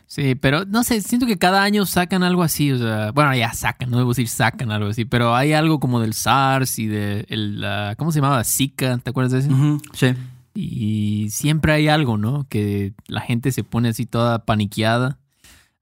Sí, 0.07 0.33
pero 0.33 0.65
no 0.65 0.83
sé, 0.83 0.99
siento 1.01 1.27
que 1.27 1.37
cada 1.37 1.61
año 1.61 1.85
sacan 1.85 2.23
algo 2.23 2.41
así, 2.41 2.71
o 2.71 2.79
sea, 2.79 3.11
bueno, 3.11 3.35
ya 3.35 3.53
sacan, 3.53 3.91
no 3.91 3.97
debo 3.97 4.09
decir 4.09 4.27
sacan 4.27 4.71
algo 4.71 4.89
así, 4.89 5.05
pero 5.05 5.35
hay 5.35 5.53
algo 5.53 5.79
como 5.79 5.99
del 6.01 6.13
SARS 6.15 6.79
y 6.79 6.87
de 6.87 7.25
el, 7.29 7.61
la- 7.61 7.93
¿cómo 7.97 8.11
se 8.11 8.19
llamaba? 8.19 8.43
Zika, 8.43 8.97
¿te 8.97 9.11
acuerdas 9.11 9.33
de 9.33 9.39
ese? 9.39 9.49
Ujú, 9.53 9.79
Sí. 9.93 10.07
Y 10.53 11.29
siempre 11.29 11.73
hay 11.73 11.87
algo, 11.87 12.17
¿no? 12.17 12.47
Que 12.49 12.93
la 13.07 13.21
gente 13.21 13.51
se 13.51 13.63
pone 13.63 13.89
así 13.89 14.05
toda 14.05 14.45
paniqueada 14.45 15.19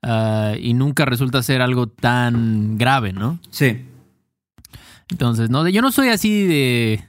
ah, 0.01 0.53
y 0.59 0.73
nunca 0.73 1.05
resulta 1.05 1.41
ser 1.43 1.61
algo 1.61 1.87
tan 1.87 2.77
grave, 2.77 3.13
¿no? 3.13 3.39
Sí. 3.49 3.85
Entonces, 5.11 5.49
no, 5.49 5.67
yo 5.67 5.81
no 5.81 5.91
soy 5.91 6.09
así 6.09 6.45
de 6.45 7.03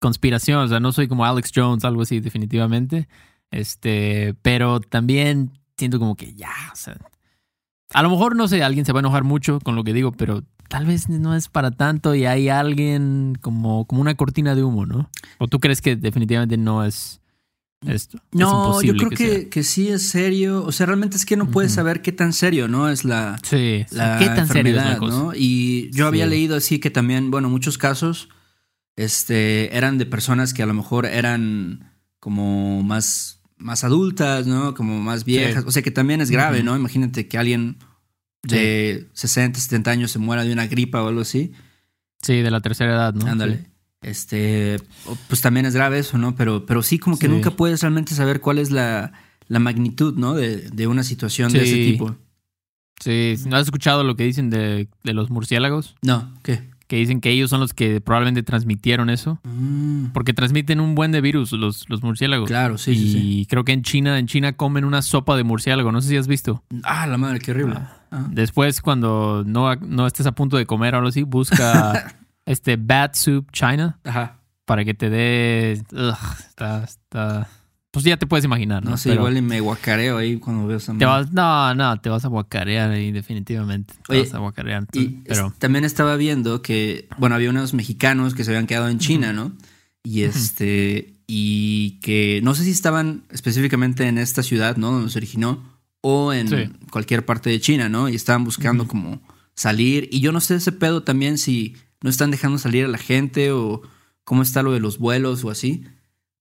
conspiración, 0.00 0.58
o 0.64 0.68
sea, 0.68 0.80
no 0.80 0.92
soy 0.92 1.08
como 1.08 1.24
Alex 1.24 1.50
Jones, 1.54 1.84
algo 1.84 2.02
así, 2.02 2.20
definitivamente. 2.20 3.08
Este, 3.50 4.34
pero 4.42 4.80
también 4.80 5.58
siento 5.76 5.98
como 5.98 6.14
que 6.14 6.34
ya, 6.34 6.52
o 6.72 6.76
sea, 6.76 6.96
a 7.92 8.02
lo 8.02 8.10
mejor, 8.10 8.36
no 8.36 8.48
sé, 8.48 8.62
alguien 8.62 8.84
se 8.84 8.92
va 8.92 8.98
a 8.98 9.00
enojar 9.00 9.24
mucho 9.24 9.60
con 9.60 9.74
lo 9.74 9.84
que 9.84 9.94
digo, 9.94 10.12
pero 10.12 10.42
tal 10.68 10.86
vez 10.86 11.08
no 11.08 11.34
es 11.34 11.48
para 11.48 11.70
tanto 11.70 12.14
y 12.14 12.26
hay 12.26 12.48
alguien 12.48 13.36
como, 13.40 13.86
como 13.86 14.00
una 14.00 14.14
cortina 14.14 14.54
de 14.54 14.62
humo, 14.62 14.86
¿no? 14.86 15.10
¿O 15.38 15.48
tú 15.48 15.58
crees 15.60 15.80
que 15.80 15.96
definitivamente 15.96 16.56
no 16.56 16.84
es 16.84 17.20
esto? 17.86 18.18
Es 18.18 18.22
No, 18.32 18.82
yo 18.82 18.94
creo 18.94 19.10
que, 19.10 19.48
que 19.48 19.62
sí 19.62 19.88
es 19.88 20.08
serio. 20.08 20.64
O 20.64 20.72
sea, 20.72 20.86
realmente 20.86 21.16
es 21.16 21.24
que 21.24 21.36
no 21.36 21.50
puedes 21.50 21.72
saber 21.72 22.02
qué 22.02 22.12
tan 22.12 22.32
serio, 22.32 22.68
¿no? 22.68 22.88
Es 22.88 23.04
la, 23.04 23.38
Sí, 23.42 23.86
la 23.90 24.18
¿qué 24.18 24.26
tan 24.26 24.46
serio 24.48 24.78
es 24.78 24.84
enfermedad, 24.84 24.98
cosa? 24.98 25.16
¿no? 25.16 25.32
Y 25.34 25.90
yo 25.92 26.06
había 26.06 26.26
leído 26.26 26.56
así 26.56 26.78
que 26.78 26.90
también, 26.90 27.30
bueno, 27.30 27.48
muchos 27.48 27.78
casos 27.78 28.28
este, 28.96 29.76
eran 29.76 29.96
de 29.96 30.06
personas 30.06 30.52
que 30.52 30.62
a 30.62 30.66
lo 30.66 30.74
mejor 30.74 31.06
eran 31.06 31.92
como 32.20 32.82
más, 32.82 33.40
más 33.56 33.84
adultas, 33.84 34.46
¿no? 34.46 34.74
Como 34.74 35.00
más 35.00 35.24
viejas. 35.24 35.64
O 35.66 35.70
sea, 35.70 35.82
que 35.82 35.92
también 35.92 36.20
es 36.20 36.30
grave. 36.30 36.62
¿no? 36.62 36.76
Imagínate 36.76 37.28
que 37.28 37.38
alguien 37.38 37.78
de 38.42 39.08
60, 39.12 39.58
70 39.60 39.90
años 39.90 40.10
se 40.10 40.18
muera 40.18 40.44
de 40.44 40.52
una 40.52 40.66
gripa 40.66 41.02
o 41.02 41.08
algo 41.08 41.20
así. 41.22 41.52
Sí, 42.22 42.40
de 42.42 42.50
la 42.50 42.60
tercera 42.60 42.92
edad, 42.94 43.14
¿no? 43.14 43.26
Ándale. 43.26 43.66
Este, 44.00 44.78
pues 45.28 45.40
también 45.40 45.66
es 45.66 45.74
grave 45.74 45.98
eso, 45.98 46.18
¿no? 46.18 46.34
Pero, 46.36 46.66
pero 46.66 46.82
sí, 46.82 46.98
como 46.98 47.18
que 47.18 47.26
Sí. 47.26 47.32
nunca 47.32 47.50
puedes 47.50 47.80
realmente 47.82 48.14
saber 48.14 48.40
cuál 48.40 48.58
es 48.58 48.70
la, 48.70 49.12
la 49.48 49.58
magnitud, 49.58 50.14
¿no? 50.16 50.34
De, 50.34 50.68
de 50.70 50.86
una 50.86 51.02
situación 51.02 51.52
de 51.52 51.62
ese 51.62 51.74
Sí. 51.74 51.92
tipo. 51.92 52.16
Sí, 53.00 53.34
sí. 53.38 53.48
¿no 53.48 53.56
has 53.56 53.62
escuchado 53.66 54.02
lo 54.04 54.16
que 54.16 54.24
dicen 54.24 54.50
de, 54.50 54.88
de 55.04 55.12
los 55.14 55.30
murciélagos? 55.30 55.96
No, 56.02 56.32
¿qué? 56.42 56.68
Que 56.88 56.96
dicen 56.96 57.20
que 57.20 57.30
ellos 57.30 57.50
son 57.50 57.60
los 57.60 57.74
que 57.74 58.00
probablemente 58.00 58.42
transmitieron 58.42 59.10
eso. 59.10 59.38
Mm, 59.44 60.06
Porque 60.14 60.32
transmiten 60.32 60.80
un 60.80 60.94
buen 60.94 61.12
de 61.12 61.20
virus 61.20 61.52
los, 61.52 61.84
los 61.88 62.02
murciélagos. 62.02 62.48
claro, 62.48 62.78
sí, 62.78 62.92
y 62.92 62.96
sí, 62.96 63.12
sí. 63.12 63.46
creo 63.48 63.62
que 63.64 63.72
en 63.72 63.82
China, 63.82 64.18
en 64.18 64.26
China 64.26 64.54
comen 64.54 64.84
una 64.86 65.02
sopa 65.02 65.36
de 65.36 65.44
murciélago. 65.44 65.92
No 65.92 66.00
sé 66.00 66.08
si 66.08 66.16
has 66.16 66.26
visto. 66.26 66.64
Ah, 66.84 67.06
la 67.06 67.18
madre, 67.18 67.40
qué 67.40 67.50
horrible. 67.50 67.76
Ah. 68.10 68.26
Después, 68.30 68.80
cuando 68.80 69.44
no, 69.46 69.74
no 69.76 70.06
estés 70.06 70.26
a 70.26 70.32
punto 70.32 70.56
de 70.56 70.64
comer 70.64 70.94
o 70.94 70.96
algo 70.98 71.10
así, 71.10 71.24
busca 71.24 72.16
este 72.46 72.76
Bat 72.76 73.14
Soup 73.16 73.46
China 73.52 73.98
Ajá. 74.04 74.38
para 74.64 74.82
que 74.86 74.94
te 74.94 75.10
dé. 75.10 75.82
Ugh, 75.92 76.16
está, 76.48 76.84
está. 76.84 77.48
Pues 77.90 78.04
ya 78.04 78.16
te 78.18 78.26
puedes 78.26 78.44
imaginar, 78.44 78.84
¿no? 78.84 78.90
No 78.90 78.96
sé, 78.98 79.08
Pero 79.08 79.22
igual 79.22 79.36
y 79.38 79.42
me 79.42 79.60
guacareo 79.60 80.18
ahí 80.18 80.36
cuando 80.36 80.66
veo 80.66 80.76
esa 80.76 80.92
te 80.96 81.04
vas, 81.06 81.32
no, 81.32 81.74
no, 81.74 81.98
te 82.00 82.10
vas 82.10 82.24
a 82.24 82.28
guacarear 82.28 82.90
ahí, 82.90 83.12
definitivamente. 83.12 83.94
Te 84.06 84.12
Oye, 84.12 84.22
vas 84.24 84.34
a 84.34 84.38
guacarear. 84.38 84.86
tú, 84.86 85.00
Y 85.00 85.08
pero. 85.26 85.54
también 85.58 85.84
estaba 85.86 86.16
viendo 86.16 86.60
que, 86.60 87.08
bueno, 87.18 87.34
había 87.34 87.48
unos 87.50 87.72
mexicanos 87.72 88.34
que 88.34 88.44
se 88.44 88.50
habían 88.50 88.66
quedado 88.66 88.88
en 88.88 88.98
China, 88.98 89.32
¿no? 89.32 89.52
Y 90.04 90.22
este, 90.22 91.14
y 91.26 91.98
que 92.00 92.40
no 92.42 92.54
sé 92.54 92.64
si 92.64 92.70
estaban 92.72 93.24
específicamente 93.30 94.06
en 94.06 94.18
esta 94.18 94.42
ciudad, 94.42 94.76
¿no? 94.76 94.92
Donde 94.92 95.10
se 95.10 95.18
originó, 95.18 95.62
o 96.02 96.32
en 96.34 96.48
Sí. 96.48 96.56
cualquier 96.90 97.24
parte 97.24 97.48
de 97.50 97.58
China, 97.60 97.88
¿no? 97.88 98.08
Y 98.10 98.14
estaban 98.14 98.44
buscando 98.44 98.86
como 98.86 99.20
salir. 99.54 100.08
Y 100.12 100.20
yo 100.20 100.30
no 100.32 100.40
sé 100.40 100.54
ese 100.56 100.72
pedo 100.72 101.02
también 101.02 101.38
si 101.38 101.74
no 102.02 102.10
están 102.10 102.30
dejando 102.30 102.58
salir 102.58 102.84
a 102.84 102.88
la 102.88 102.98
gente 102.98 103.50
o 103.50 103.82
cómo 104.24 104.42
está 104.42 104.62
lo 104.62 104.72
de 104.72 104.80
los 104.80 104.98
vuelos 104.98 105.42
o 105.44 105.50
así. 105.50 105.84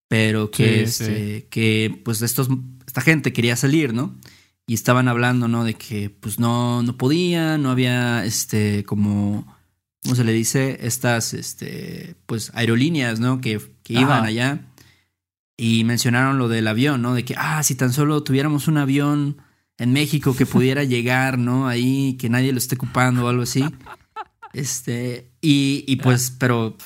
Pero 0.07 0.51
que, 0.51 0.87
Sí, 0.87 1.03
este, 1.03 1.47
que 1.49 2.01
pues 2.03 2.21
estos, 2.21 2.49
esta 2.85 3.01
gente 3.01 3.33
quería 3.33 3.55
salir, 3.55 3.93
¿no? 3.93 4.15
Y 4.65 4.73
estaban 4.73 5.07
hablando, 5.07 5.47
¿no? 5.47 5.63
De 5.63 5.73
que 5.75 6.09
pues 6.09 6.39
no, 6.39 6.83
no 6.83 6.97
podía, 6.97 7.57
no 7.57 7.71
había 7.71 8.25
este 8.25 8.83
como, 8.85 9.45
¿cómo 10.03 10.15
se 10.15 10.23
le 10.23 10.33
dice? 10.33 10.79
Estas, 10.81 11.33
este, 11.33 12.15
pues 12.25 12.51
aerolíneas, 12.53 13.19
¿no? 13.19 13.41
Que, 13.41 13.61
que 13.83 13.93
iban 13.93 14.25
allá. 14.25 14.61
Y 15.57 15.83
mencionaron 15.85 16.37
lo 16.37 16.47
del 16.49 16.67
avión, 16.67 17.01
¿no? 17.01 17.13
De 17.13 17.25
que, 17.25 17.33
ah, 17.37 17.63
si 17.63 17.75
tan 17.75 17.91
solo 17.91 18.23
tuviéramos 18.23 18.67
un 18.67 18.77
avión 18.77 19.37
en 19.77 19.91
México 19.91 20.35
que 20.35 20.45
pudiera 20.45 20.83
llegar, 20.85 21.37
¿no? 21.37 21.67
Ahí, 21.67 22.15
que 22.19 22.29
nadie 22.29 22.51
lo 22.51 22.57
esté 22.57 22.75
ocupando 22.75 23.25
o 23.25 23.27
algo 23.27 23.43
así. 23.43 23.63
Este, 24.53 25.29
y, 25.39 25.83
y 25.87 25.97
pues, 25.97 26.31
pero 26.31 26.77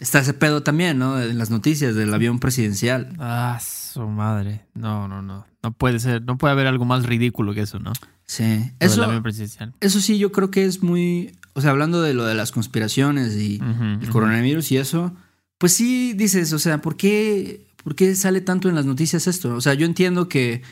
está 0.00 0.20
ese 0.20 0.34
pedo 0.34 0.62
también, 0.62 0.98
¿no? 0.98 1.20
En 1.20 1.38
las 1.38 1.50
noticias 1.50 1.94
del 1.94 2.12
avión 2.12 2.38
presidencial. 2.40 3.14
Ah, 3.18 3.60
su 3.60 4.06
madre. 4.08 4.66
No, 4.74 5.08
no, 5.08 5.22
no. 5.22 5.46
No 5.62 5.72
puede 5.72 5.98
ser. 6.00 6.22
No 6.22 6.36
puede 6.38 6.52
haber 6.52 6.66
algo 6.66 6.84
más 6.84 7.06
ridículo 7.06 7.54
que 7.54 7.62
eso, 7.62 7.78
¿no? 7.78 7.92
Sí. 8.26 8.42
Lo 8.42 8.48
del 8.58 8.72
Eso, 8.80 9.04
avión 9.04 9.22
presidencial. 9.22 9.74
eso 9.80 10.00
sí, 10.00 10.18
yo 10.18 10.32
creo 10.32 10.50
que 10.50 10.64
es 10.64 10.82
muy. 10.82 11.32
O 11.54 11.60
sea, 11.60 11.70
hablando 11.70 12.02
de 12.02 12.14
lo 12.14 12.24
de 12.24 12.34
las 12.34 12.50
conspiraciones 12.52 13.34
y 13.36 13.60
el 14.00 14.08
coronavirus 14.10 14.72
y 14.72 14.76
eso, 14.78 15.14
pues 15.58 15.72
sí 15.72 16.12
dices, 16.14 16.52
o 16.52 16.58
sea, 16.58 16.80
¿por 16.82 16.96
qué, 16.96 17.64
¿por 17.84 17.94
qué 17.94 18.16
sale 18.16 18.40
tanto 18.40 18.68
en 18.68 18.74
las 18.74 18.86
noticias 18.86 19.28
esto? 19.28 19.54
O 19.54 19.60
sea, 19.60 19.74
yo 19.74 19.86
entiendo 19.86 20.28
que 20.28 20.62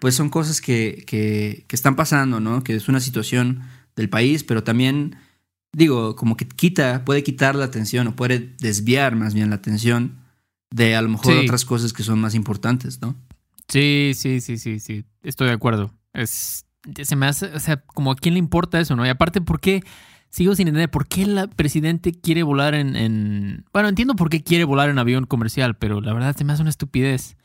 pues 0.00 0.16
son 0.16 0.30
cosas 0.30 0.60
que, 0.60 1.04
que, 1.06 1.64
que 1.68 1.76
están 1.76 1.94
pasando, 1.94 2.40
¿no? 2.40 2.64
Que 2.64 2.74
es 2.74 2.88
una 2.88 2.98
situación 2.98 3.60
del 3.94 4.08
país, 4.08 4.42
pero 4.42 4.64
también, 4.64 5.14
digo, 5.72 6.16
como 6.16 6.36
que 6.36 6.46
quita, 6.46 7.04
puede 7.04 7.22
quitar 7.22 7.54
la 7.54 7.64
atención 7.64 8.06
o 8.08 8.16
puede 8.16 8.54
desviar 8.60 9.16
más 9.16 9.34
bien 9.34 9.50
la 9.50 9.56
atención 9.56 10.16
de 10.70 10.96
a 10.96 11.02
lo 11.02 11.08
mejor 11.08 11.32
Sí. 11.34 11.40
otras 11.44 11.64
cosas 11.64 11.92
que 11.92 12.02
son 12.02 12.20
más 12.20 12.34
importantes, 12.34 13.00
¿no? 13.00 13.14
Sí, 13.68 14.12
sí, 14.14 14.40
sí, 14.40 14.58
sí, 14.58 14.80
sí. 14.80 15.04
Estoy 15.22 15.48
de 15.48 15.54
acuerdo. 15.54 15.92
Es, 16.12 16.66
se 17.02 17.16
me 17.16 17.26
hace, 17.26 17.46
o 17.46 17.60
sea, 17.60 17.78
como 17.78 18.10
a 18.12 18.16
quién 18.16 18.34
le 18.34 18.38
importa 18.38 18.80
eso, 18.80 18.96
¿no? 18.96 19.06
Y 19.06 19.08
aparte, 19.08 19.40
¿por 19.40 19.60
qué? 19.60 19.82
Sigo 20.30 20.54
sin 20.54 20.66
entender 20.68 20.90
por 20.90 21.06
qué 21.06 21.22
el 21.22 21.48
presidente 21.56 22.12
quiere 22.12 22.42
volar 22.42 22.74
en, 22.74 22.96
en- 22.96 23.64
Bueno, 23.72 23.88
entiendo 23.88 24.14
por 24.16 24.30
qué 24.30 24.42
quiere 24.42 24.64
volar 24.64 24.88
en 24.88 24.98
avión 24.98 25.26
comercial, 25.26 25.76
pero 25.76 26.00
la 26.00 26.12
verdad 26.14 26.34
se 26.36 26.44
me 26.44 26.52
hace 26.54 26.62
una 26.62 26.70
estupidez. 26.70 27.36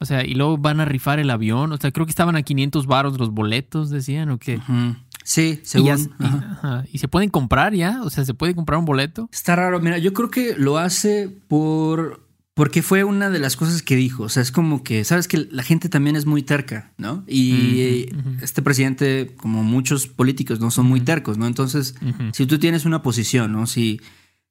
O 0.00 0.04
sea, 0.04 0.24
y 0.24 0.34
luego 0.34 0.56
van 0.56 0.78
a 0.78 0.84
rifar 0.84 1.18
el 1.18 1.30
avión. 1.30 1.72
O 1.72 1.76
sea, 1.76 1.90
creo 1.90 2.06
que 2.06 2.10
estaban 2.10 2.36
a 2.36 2.42
500 2.42 2.86
baros 2.86 3.18
los 3.18 3.30
boletos, 3.30 3.90
decían, 3.90 4.30
o 4.30 4.38
qué. 4.38 4.58
Ujú. 4.58 4.94
Sí, 5.28 5.60
Y, 5.62 5.66
según. 5.66 5.86
ya- 5.88 5.96
y- 6.20 6.24
ajá. 6.24 6.58
ajá. 6.62 6.84
¿Y 6.90 6.98
se 6.98 7.06
pueden 7.08 7.28
comprar 7.28 7.74
ya? 7.74 8.00
O 8.02 8.08
sea, 8.08 8.24
¿se 8.24 8.32
puede 8.32 8.54
comprar 8.54 8.78
un 8.78 8.86
boleto? 8.86 9.28
Está 9.30 9.56
raro, 9.56 9.78
mira, 9.78 9.98
yo 9.98 10.14
creo 10.14 10.30
que 10.30 10.54
lo 10.56 10.78
hace 10.78 11.28
por 11.48 12.26
porque 12.54 12.82
fue 12.82 13.04
una 13.04 13.30
de 13.30 13.38
las 13.38 13.54
cosas 13.54 13.82
que 13.82 13.94
dijo, 13.94 14.24
o 14.24 14.28
sea, 14.30 14.42
es 14.42 14.50
como 14.50 14.82
que 14.82 15.04
sabes 15.04 15.28
que 15.28 15.46
la 15.52 15.62
gente 15.62 15.88
también 15.88 16.16
es 16.16 16.24
muy 16.26 16.42
terca, 16.42 16.92
¿no? 16.98 17.22
Y 17.28 18.06
ujú. 18.12 18.30
este 18.42 18.62
presidente, 18.62 19.34
como 19.36 19.62
muchos 19.62 20.08
políticos, 20.08 20.58
no 20.58 20.70
son 20.72 20.86
muy 20.86 21.00
tercos, 21.00 21.36
¿no? 21.38 21.46
Entonces, 21.46 21.94
si 22.32 22.46
tú 22.46 22.58
tienes 22.58 22.84
una 22.86 23.02
posición, 23.02 23.52
¿no? 23.52 23.66
Si 23.66 24.00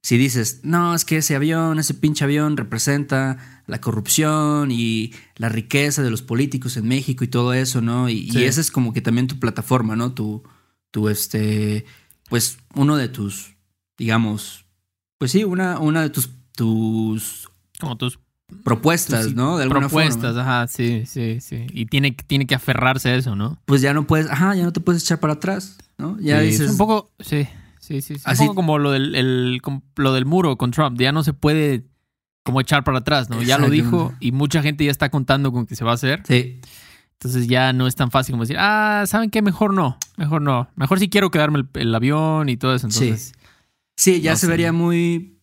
si 0.03 0.17
dices, 0.17 0.61
no, 0.63 0.93
es 0.95 1.03
que 1.03 1.17
ese 1.17 1.35
avión, 1.35 1.79
ese 1.79 1.95
pinche 1.95 2.23
avión 2.23 2.55
representa 2.55 3.63
la 3.65 3.81
corrupción 3.81 4.71
y 4.71 5.11
la 5.35 5.49
riqueza 5.49 6.01
de 6.03 6.09
los 6.11 6.21
políticos 6.21 6.77
en 6.77 6.87
México 6.87 7.23
y 7.25 7.27
todo 7.27 7.51
eso, 7.53 7.81
¿no? 7.81 8.07
Y, 8.07 8.29
Sí. 8.31 8.39
y 8.39 8.43
esa 8.43 8.61
es 8.61 8.71
como 8.71 8.93
que 8.93 9.01
también 9.01 9.27
tu 9.27 9.37
plataforma, 9.39 9.95
¿no? 9.97 10.13
Tu, 10.13 10.43
tu 10.91 11.09
este, 11.09 11.85
pues 12.29 12.57
uno 12.75 12.95
de 12.97 13.07
tus, 13.09 13.55
digamos, 13.97 14.65
pues 15.17 15.31
sí, 15.31 15.43
una, 15.43 15.79
una 15.79 16.01
de 16.01 16.09
tus, 16.09 16.29
tus 16.55 17.49
Como 17.79 17.97
tus, 17.97 18.19
propuestas, 18.63 19.25
tus 19.25 19.35
¿no? 19.35 19.57
De 19.57 19.63
alguna 19.63 19.81
propuestas, 19.89 20.35
forma. 20.35 20.41
ajá, 20.41 20.67
sí, 20.67 21.03
sí, 21.05 21.39
sí. 21.41 21.65
Y 21.71 21.85
tiene, 21.87 22.11
tiene 22.11 22.45
que 22.47 22.55
aferrarse 22.55 23.09
a 23.09 23.15
eso, 23.15 23.35
¿no? 23.35 23.61
Pues 23.65 23.81
ya 23.81 23.93
no 23.93 24.05
puedes, 24.07 24.29
ajá, 24.29 24.55
ya 24.55 24.63
no 24.63 24.73
te 24.73 24.79
puedes 24.79 25.03
echar 25.03 25.19
para 25.19 25.33
atrás, 25.33 25.77
¿no? 25.97 26.17
Ya 26.19 26.39
Sí, 26.39 26.45
dices, 26.47 26.61
Es 26.61 26.71
un 26.71 26.77
poco, 26.77 27.11
sí, 27.19 27.47
sí, 27.79 28.01
sí. 28.01 28.15
sí. 28.15 28.21
Así- 28.25 28.43
Un 28.43 28.47
poco 28.49 28.55
como 28.55 28.77
lo 28.79 28.91
del, 28.91 29.15
el- 29.15 29.61
lo 29.95 30.13
del 30.13 30.25
muro 30.25 30.57
con 30.57 30.71
Trump. 30.71 30.99
Ya 30.99 31.11
no 31.11 31.23
se 31.23 31.33
puede 31.33 31.85
como 32.43 32.61
echar 32.61 32.83
para 32.85 32.99
atrás, 32.99 33.29
¿no? 33.29 33.41
Ya 33.43 33.57
lo 33.57 33.69
dijo 33.69 34.13
y 34.21 34.31
mucha 34.31 34.61
gente 34.61 34.85
ya 34.85 34.91
está 34.91 35.09
contando 35.09 35.51
con 35.51 35.65
que 35.65 35.75
se 35.75 35.83
va 35.83 35.91
a 35.91 35.95
hacer. 35.95 36.23
sí, 36.25 36.61
Entonces 37.19 37.47
ya 37.47 37.73
no 37.73 37.87
es 37.87 37.95
tan 37.95 38.11
fácil 38.11 38.33
como 38.33 38.43
decir, 38.43 38.57
ah, 38.59 39.03
¿saben 39.07 39.29
qué? 39.31 39.41
Mejor 39.41 39.73
no, 39.73 39.97
mejor 40.17 40.41
no. 40.41 40.69
Mejor 40.75 40.99
si 40.99 41.09
quiero 41.09 41.31
quedarme 41.31 41.59
el, 41.59 41.67
el 41.81 41.95
avión 41.95 42.47
y 42.49 42.57
todo 42.57 42.75
eso. 42.75 42.85
Entonces, 42.87 43.33
sí, 43.95 44.21
ya 44.21 44.31
No 44.31 44.37
se 44.37 44.45
sé. 44.45 44.51
vería 44.51 44.71
muy, 44.71 45.39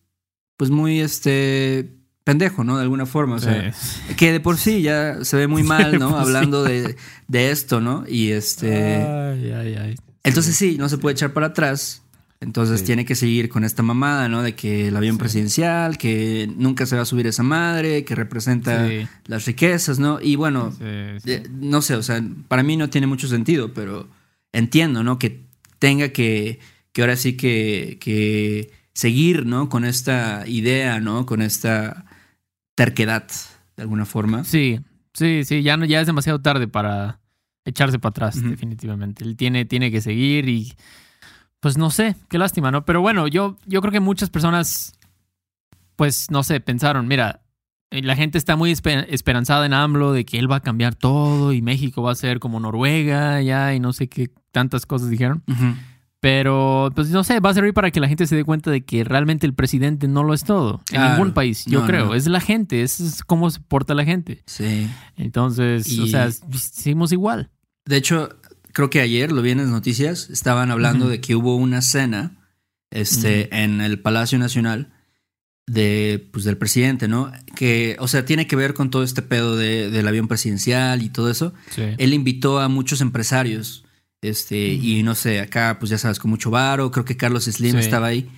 pues 0.55 0.69
muy, 0.71 1.01
este, 1.01 1.91
pendejo, 2.23 2.63
¿no? 2.63 2.77
De 2.77 2.83
alguna 2.83 3.05
forma, 3.05 3.35
o 3.35 3.39
sea, 3.39 3.73
sí. 3.73 4.13
que 4.15 4.31
de 4.31 4.39
por 4.39 4.57
sí 4.57 4.81
ya 4.81 5.23
se 5.25 5.35
ve 5.35 5.47
muy 5.47 5.63
mal, 5.73 5.99
¿no? 5.99 6.09
sí. 6.11 6.15
Hablando 6.17 6.63
de, 6.63 6.95
de 7.27 7.51
esto, 7.51 7.81
¿no? 7.81 8.05
Y 8.07 8.31
este, 8.31 8.95
Ay, 8.95 9.51
ay, 9.51 9.75
ay. 9.75 9.95
entonces 10.23 10.55
sí, 10.55 10.77
no 10.79 10.87
se 10.87 10.97
puede 10.97 11.13
echar 11.13 11.33
para 11.33 11.47
atrás. 11.47 12.03
Entonces 12.41 12.81
Sí. 12.81 12.85
tiene 12.87 13.05
que 13.05 13.15
seguir 13.15 13.49
con 13.49 13.63
esta 13.63 13.81
mamada, 13.81 14.27
¿no? 14.29 14.43
De 14.43 14.55
que 14.55 14.89
el 14.89 14.97
avión 14.97 15.15
Sí. 15.15 15.19
presidencial, 15.19 15.97
que 15.97 16.49
nunca 16.55 16.85
se 16.85 16.95
va 16.95 17.01
a 17.03 17.05
subir 17.05 17.25
esa 17.27 17.43
madre, 17.43 18.03
que 18.03 18.13
representa 18.13 18.87
Sí, 18.87 19.07
las 19.25 19.45
riquezas, 19.45 19.99
¿no? 19.99 20.19
Y 20.21 20.35
bueno. 20.35 20.73
Eh, 20.81 21.17
no 21.51 21.81
sé, 21.81 21.95
o 21.95 22.03
sea, 22.03 22.21
para 22.47 22.61
mí 22.63 22.75
no 22.77 22.89
tiene 22.89 23.07
mucho 23.07 23.27
sentido, 23.27 23.73
pero 23.73 24.07
entiendo, 24.51 25.01
¿no? 25.03 25.17
Que 25.17 25.45
tenga 25.79 26.09
que, 26.09 26.59
que 26.91 27.01
ahora 27.01 27.15
sí 27.15 27.37
que, 27.37 27.97
que 28.01 28.71
seguir, 28.93 29.45
¿no? 29.45 29.69
Con 29.69 29.85
esta 29.85 30.43
idea, 30.47 30.99
¿no? 30.99 31.25
Con 31.25 31.41
esta 31.41 32.05
terquedad, 32.75 33.27
de 33.77 33.83
alguna 33.83 34.05
forma. 34.05 34.43
Sí, 34.43 34.79
sí, 35.13 35.43
sí, 35.45 35.63
ya, 35.63 35.77
no, 35.77 35.85
ya 35.85 36.01
es 36.01 36.07
demasiado 36.07 36.41
tarde 36.41 36.67
para 36.67 37.19
echarse 37.65 37.97
para 37.97 38.09
atrás, 38.11 38.41
definitivamente. 38.43 39.23
Él 39.23 39.35
tiene, 39.37 39.65
tiene 39.65 39.89
que 39.91 40.01
seguir 40.01 40.47
y 40.49 40.73
pues 41.65 41.79
no 41.79 41.89
sé, 41.89 42.15
qué 42.29 42.37
lástima, 42.37 42.69
¿no? 42.69 42.85
Pero 42.85 43.01
bueno, 43.01 43.25
yo, 43.27 43.57
yo 43.65 43.81
creo 43.81 43.91
que 43.91 43.99
muchas 43.99 44.29
personas, 44.29 44.93
pues 45.95 46.29
no 46.29 46.43
sé, 46.43 46.59
pensaron, 46.59 47.07
mira, 47.07 47.41
eh, 47.89 48.03
la 48.03 48.15
gente 48.15 48.37
está 48.37 48.55
muy 48.55 48.71
espe- 48.71 49.07
esperanzada 49.09 49.65
en 49.65 49.73
AMLO 49.73 50.11
de 50.13 50.25
que 50.25 50.37
él 50.37 50.51
va 50.51 50.57
a 50.57 50.59
cambiar 50.59 50.93
todo 50.93 51.53
y 51.53 51.63
México 51.63 52.03
va 52.03 52.11
a 52.11 52.15
ser 52.15 52.39
como 52.39 52.59
Noruega 52.59 53.41
ya 53.41 53.73
y 53.73 53.79
no 53.79 53.93
sé 53.93 54.07
qué 54.09 54.29
tantas 54.51 54.85
cosas 54.85 55.09
dijeron. 55.09 55.41
Pero, 56.19 56.91
pues 56.93 57.09
no 57.09 57.23
sé, 57.23 57.39
va 57.39 57.49
a 57.49 57.53
servir 57.55 57.73
para 57.73 57.89
que 57.89 57.99
la 57.99 58.07
gente 58.07 58.27
se 58.27 58.35
dé 58.35 58.43
cuenta 58.43 58.69
de 58.69 58.85
que 58.85 59.03
realmente 59.03 59.47
el 59.47 59.55
presidente 59.55 60.07
no 60.07 60.21
lo 60.23 60.35
es 60.35 60.43
todo. 60.43 60.81
En 60.91 61.01
ningún 61.01 61.33
país, 61.33 61.65
yo 61.65 61.79
No, 61.81 61.87
creo. 61.87 62.05
no. 62.05 62.13
Es 62.13 62.27
la 62.27 62.41
gente, 62.41 62.83
es, 62.83 63.23
cómo 63.25 63.49
se 63.49 63.59
porta 63.59 63.95
la 63.95 64.05
gente. 64.05 64.43
Sí. 64.45 64.87
Entonces, 65.17 65.87
o 65.99 66.03
Y- 66.05 66.09
sea, 66.11 66.29
seguimos 66.31 67.11
igual. 67.11 67.49
De 67.85 67.97
hecho, 67.97 68.29
creo 68.75 68.89
que 68.89 68.99
ayer 68.99 69.31
lo 69.31 69.41
vi 69.41 69.51
en 69.51 69.59
las 69.59 69.69
noticias, 69.69 70.29
estaban 70.29 70.69
hablando 70.69 71.07
de 71.07 71.21
que 71.21 71.33
hubo 71.35 71.55
una 71.55 71.81
cena 71.81 72.35
este, 72.91 73.63
en 73.63 73.79
el 73.79 73.99
Palacio 73.99 74.37
Nacional 74.37 74.91
de, 75.67 76.27
pues, 76.31 76.45
del 76.45 76.57
presidente, 76.57 77.07
¿no? 77.07 77.31
Que, 77.55 77.95
o 77.99 78.07
sea, 78.07 78.25
tiene 78.25 78.47
que 78.47 78.55
ver 78.55 78.73
con 78.73 78.89
todo 78.91 79.03
este 79.03 79.21
pedo 79.21 79.55
de- 79.55 79.89
del 79.89 80.07
avión 80.07 80.27
presidencial 80.27 81.01
y 81.01 81.09
todo 81.09 81.31
eso. 81.31 81.53
Sí. 81.71 81.83
Él 81.97 82.13
invitó 82.13 82.59
a 82.59 82.67
muchos 82.67 82.99
empresarios, 83.01 83.83
este, 84.21 84.67
y 84.73 85.01
no 85.03 85.15
sé, 85.15 85.39
acá, 85.39 85.77
pues 85.79 85.89
ya 85.89 85.97
sabes, 85.97 86.19
con 86.19 86.29
mucho 86.29 86.51
varo, 86.51 86.91
creo 86.91 87.05
que 87.05 87.17
Carlos 87.17 87.45
Slim 87.45 87.71
Sí. 87.73 87.77
estaba 87.79 88.07
ahí. 88.07 88.29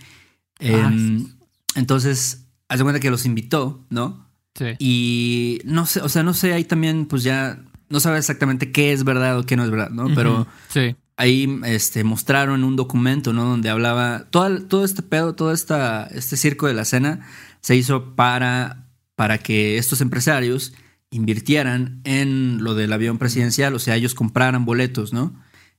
Ah, 0.59 0.65
Em, 0.91 1.27
entonces, 1.75 2.45
haz 2.69 2.77
de 2.77 2.83
cuenta 2.83 2.99
que 2.99 3.09
los 3.11 3.25
invitó, 3.25 3.85
¿no? 3.89 4.25
Sí. 4.55 4.65
Y 4.79 5.59
no 5.65 5.85
sé, 5.85 6.01
o 6.01 6.09
sea, 6.09 6.23
no 6.23 6.33
sé, 6.33 6.53
ahí 6.53 6.63
también, 6.63 7.05
pues 7.07 7.23
ya 7.23 7.61
no 7.89 7.99
sabe 7.99 8.17
exactamente 8.17 8.71
qué 8.71 8.91
es 8.93 9.03
verdad 9.03 9.39
o 9.39 9.45
qué 9.45 9.55
no 9.55 9.63
es 9.63 9.71
verdad, 9.71 9.89
¿no? 9.89 10.07
Pero. 10.13 10.47
Sí. 10.69 10.95
ahí 11.15 11.59
este, 11.65 12.03
mostraron 12.03 12.63
un 12.63 12.75
documento, 12.75 13.33
¿no? 13.33 13.45
Donde 13.45 13.69
hablaba, 13.69 14.25
todo, 14.29 14.61
todo 14.63 14.85
este 14.85 15.01
pedo, 15.01 15.33
todo 15.35 15.51
esta, 15.51 16.07
este 16.07 16.37
circo 16.37 16.67
de 16.67 16.73
la 16.73 16.85
cena 16.85 17.27
se 17.61 17.75
hizo 17.75 18.15
para, 18.15 18.85
para 19.15 19.37
que 19.37 19.77
estos 19.77 20.01
empresarios 20.01 20.73
invirtieran 21.09 22.01
en 22.03 22.63
lo 22.63 22.75
del 22.75 22.93
avión 22.93 23.17
presidencial, 23.17 23.73
o 23.73 23.79
sea, 23.79 23.95
ellos 23.95 24.13
compraran 24.13 24.65
boletos, 24.65 25.13
¿no? 25.13 25.33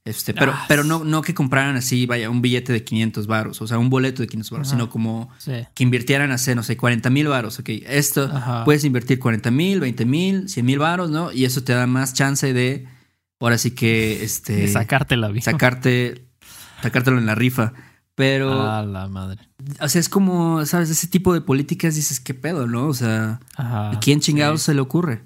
Este, 0.09 0.33
pero, 0.35 0.53
Ah, 0.55 0.64
pero 0.68 0.85
no, 0.85 1.05
no 1.05 1.23
que 1.23 1.35
compraran 1.35 1.77
así, 1.77 2.07
vaya, 2.07 2.31
un 2.31 2.40
billete 2.42 2.73
de 2.73 2.83
500 2.85 3.27
varos, 3.27 3.61
o 3.61 3.66
sea, 3.66 3.79
un 3.79 3.90
boleto 3.90 4.23
de 4.23 4.29
500 4.29 4.51
varos, 4.51 4.68
sino 4.68 4.88
como 4.88 5.29
Sí. 5.38 5.53
que 5.75 5.83
invirtieran, 5.83 6.31
hace, 6.33 6.55
no 6.55 6.62
sé, 6.62 6.77
40 6.77 7.11
mil 7.11 7.29
varos, 7.29 7.59
ok. 7.59 7.68
Esto 7.87 8.25
Ajá. 8.33 8.64
puedes 8.64 8.85
invertir 8.85 9.18
40 9.18 9.51
mil, 9.51 9.81
20 9.81 10.05
mil, 10.05 10.49
100 10.49 10.64
mil 10.64 10.79
varos, 10.79 11.11
¿no? 11.11 11.31
Y 11.33 11.44
eso 11.44 11.62
te 11.62 11.73
da 11.75 11.87
más 11.87 12.14
chance 12.14 12.53
de, 12.53 12.87
ahora 13.40 13.59
sí 13.59 13.73
que, 13.73 14.25
este, 14.25 14.55
De 14.57 14.68
sacarte 14.68 15.16
la 15.16 15.29
vida. 15.29 15.42
sacarte, 15.42 16.27
sacártelo 16.83 17.18
en 17.18 17.27
la 17.27 17.35
rifa. 17.35 17.73
Pero, 18.14 18.68
A 18.68 18.83
la 18.83 19.07
madre. 19.07 19.49
o 19.81 19.88
sea, 19.88 20.01
es 20.01 20.09
como, 20.09 20.66
¿sabes? 20.66 20.90
Ese 20.90 21.07
tipo 21.07 21.33
de 21.35 21.40
políticas 21.40 21.94
dices, 21.94 22.18
¿qué 22.18 22.35
pedo, 22.35 22.66
no? 22.66 22.87
O 22.88 22.94
sea, 22.94 23.38
Ajá. 23.57 23.90
¿a 23.92 24.01
quién 24.01 24.18
chingados 24.18 24.62
Sí. 24.62 24.66
se 24.66 24.75
le 24.75 24.81
ocurre? 24.81 25.23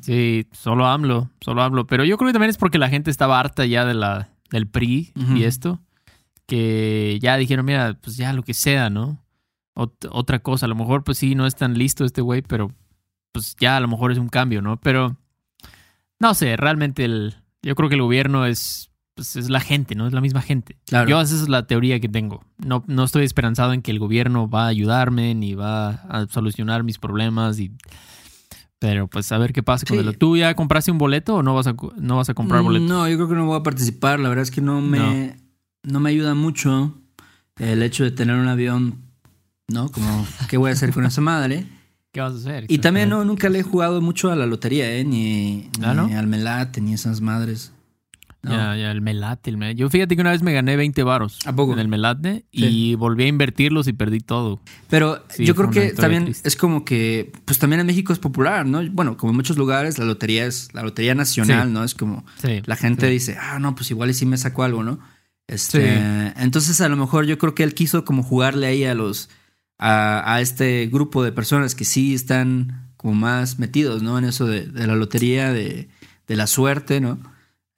Sí, 0.00 0.46
solo 0.52 0.86
hablo, 0.86 1.30
solo 1.40 1.62
hablo. 1.62 1.86
Pero 1.86 2.04
yo 2.04 2.16
creo 2.16 2.28
que 2.28 2.32
también 2.32 2.50
es 2.50 2.56
porque 2.58 2.78
la 2.78 2.88
gente 2.88 3.10
estaba 3.10 3.38
harta 3.40 3.66
ya 3.66 3.84
de 3.84 3.94
la, 3.94 4.28
del 4.50 4.66
PRI 4.66 5.12
y 5.36 5.44
esto. 5.44 5.80
Que 6.46 7.18
ya 7.22 7.36
dijeron, 7.36 7.64
mira, 7.64 7.96
pues 8.02 8.16
ya 8.16 8.32
lo 8.32 8.42
que 8.42 8.54
sea, 8.54 8.90
¿no? 8.90 9.22
Ot- 9.74 10.08
otra 10.10 10.40
cosa, 10.40 10.66
a 10.66 10.68
lo 10.68 10.74
mejor 10.74 11.02
pues 11.04 11.18
sí, 11.18 11.34
no 11.34 11.46
es 11.46 11.54
tan 11.56 11.78
listo 11.78 12.04
este 12.04 12.20
güey, 12.20 12.42
pero 12.42 12.72
pues 13.32 13.56
ya 13.58 13.76
a 13.76 13.80
lo 13.80 13.88
mejor 13.88 14.12
es 14.12 14.18
un 14.18 14.28
cambio, 14.28 14.60
¿no? 14.60 14.76
Pero 14.78 15.16
no 16.20 16.34
sé, 16.34 16.56
realmente 16.56 17.04
el, 17.04 17.36
yo 17.62 17.74
creo 17.74 17.88
que 17.88 17.94
el 17.94 18.02
gobierno 18.02 18.44
es, 18.44 18.90
pues, 19.14 19.36
es 19.36 19.48
la 19.48 19.60
gente, 19.60 19.94
¿no? 19.94 20.06
Es 20.06 20.12
la 20.12 20.20
misma 20.20 20.42
gente. 20.42 20.76
Claro. 20.86 21.08
Yo 21.08 21.20
esa 21.20 21.34
es 21.34 21.48
la 21.48 21.66
teoría 21.66 22.00
que 22.00 22.08
tengo. 22.08 22.44
No, 22.58 22.84
no 22.86 23.04
estoy 23.04 23.24
esperanzado 23.24 23.72
en 23.72 23.80
que 23.80 23.90
el 23.90 23.98
gobierno 23.98 24.48
va 24.50 24.64
a 24.64 24.68
ayudarme 24.68 25.34
ni 25.34 25.54
va 25.54 25.88
a 25.90 26.26
solucionar 26.28 26.82
mis 26.84 26.98
problemas 26.98 27.58
y 27.60 27.72
pero 28.82 29.06
pues 29.06 29.30
a 29.30 29.38
ver 29.38 29.52
qué 29.52 29.62
pasa 29.62 29.86
con 29.86 29.96
Sí. 29.96 30.04
el 30.08 30.18
¿Tú 30.18 30.36
ya 30.36 30.52
compraste 30.56 30.90
un 30.90 30.98
boleto 30.98 31.36
o 31.36 31.42
no 31.44 31.54
vas 31.54 31.68
a 31.68 31.76
no 31.98 32.16
vas 32.16 32.28
a 32.28 32.34
comprar 32.34 32.62
Mm, 32.62 32.64
boleto? 32.64 32.84
No, 32.86 33.08
yo 33.08 33.16
creo 33.16 33.28
que 33.28 33.34
no 33.36 33.46
voy 33.46 33.56
a 33.60 33.62
participar. 33.62 34.18
La 34.18 34.28
verdad 34.28 34.42
es 34.42 34.50
que 34.50 34.60
no 34.60 34.80
me, 34.80 35.36
no. 35.84 36.00
me 36.00 36.10
ayuda 36.10 36.34
mucho 36.34 36.92
el 37.58 37.80
hecho 37.84 38.02
de 38.02 38.10
tener 38.10 38.34
un 38.34 38.48
avión, 38.48 38.96
¿no? 39.68 39.88
Como, 39.92 40.26
¿qué 40.48 40.56
voy 40.56 40.70
a 40.70 40.72
hacer 40.72 40.92
con 40.92 41.06
esa 41.06 41.20
madre? 41.20 41.64
¿Qué 42.10 42.20
vas 42.20 42.32
a 42.34 42.36
hacer? 42.38 42.64
Y 42.68 42.78
también 42.78 43.08
no, 43.08 43.24
nunca 43.24 43.48
le 43.48 43.60
he 43.60 43.62
jugado 43.62 44.00
mucho 44.00 44.32
a 44.32 44.36
la 44.36 44.46
lotería, 44.46 44.92
¿eh? 44.96 45.04
Ni, 45.04 45.70
¿Ah, 45.80 45.94
ni 45.94 46.12
no? 46.12 46.18
al 46.18 46.26
melate, 46.26 46.80
ni 46.80 46.92
esas 46.94 47.20
madres. 47.20 47.72
No. 48.42 48.50
Ya, 48.50 48.76
ya, 48.76 48.90
el 48.90 49.00
melate, 49.00 49.50
el 49.50 49.56
melate. 49.56 49.76
Yo 49.78 49.88
fíjate 49.88 50.16
que 50.16 50.20
una 50.20 50.32
vez 50.32 50.42
me 50.42 50.52
gané 50.52 50.74
20 50.76 51.02
varos 51.04 51.38
¿A 51.46 51.54
poco? 51.54 51.74
en 51.74 51.78
el 51.78 51.86
melate 51.86 52.44
Sí. 52.52 52.64
y 52.90 52.94
volví 52.96 53.22
a 53.22 53.26
invertirlos 53.28 53.86
y 53.86 53.92
perdí 53.92 54.18
todo. 54.18 54.60
Pero 54.90 55.24
Sí, 55.28 55.44
yo 55.46 55.54
creo 55.54 55.70
que 55.70 55.92
también 55.92 56.24
triste. 56.24 56.48
es 56.48 56.56
como 56.56 56.84
que, 56.84 57.30
pues 57.44 57.58
también 57.60 57.78
en 57.78 57.86
México 57.86 58.12
es 58.12 58.18
popular, 58.18 58.66
¿no? 58.66 58.82
Bueno, 58.90 59.16
como 59.16 59.30
en 59.30 59.36
muchos 59.36 59.56
lugares, 59.56 59.96
la 59.98 60.04
lotería 60.06 60.44
es 60.44 60.70
la 60.74 60.82
lotería 60.82 61.14
nacional, 61.14 61.68
Sí. 61.68 61.72
¿no? 61.74 61.84
Es 61.84 61.94
como 61.94 62.24
la 62.66 62.74
gente 62.76 63.06
dice, 63.08 63.36
ah, 63.40 63.60
no, 63.60 63.76
pues 63.76 63.90
igual 63.92 64.10
y 64.10 64.14
sí 64.14 64.26
me 64.26 64.36
saco 64.36 64.64
algo, 64.64 64.82
¿no? 64.82 64.98
Este. 65.46 65.96
Entonces, 66.36 66.80
a 66.80 66.88
lo 66.88 66.96
mejor 66.96 67.26
yo 67.26 67.38
creo 67.38 67.54
que 67.54 67.62
él 67.62 67.74
quiso 67.74 68.04
como 68.04 68.22
jugarle 68.22 68.66
ahí 68.66 68.84
a 68.84 68.94
los, 68.94 69.28
a, 69.78 70.34
a 70.34 70.40
este 70.40 70.88
grupo 70.92 71.22
de 71.22 71.30
personas 71.32 71.74
que 71.74 71.84
sí 71.84 72.14
están 72.14 72.88
como 72.96 73.14
más 73.14 73.58
metidos, 73.58 74.02
¿no? 74.02 74.18
En 74.18 74.24
eso 74.24 74.46
de, 74.46 74.66
de 74.66 74.86
la 74.86 74.96
lotería, 74.96 75.52
de, 75.52 75.88
de 76.26 76.36
la 76.36 76.46
suerte, 76.46 77.00
¿no? 77.00 77.18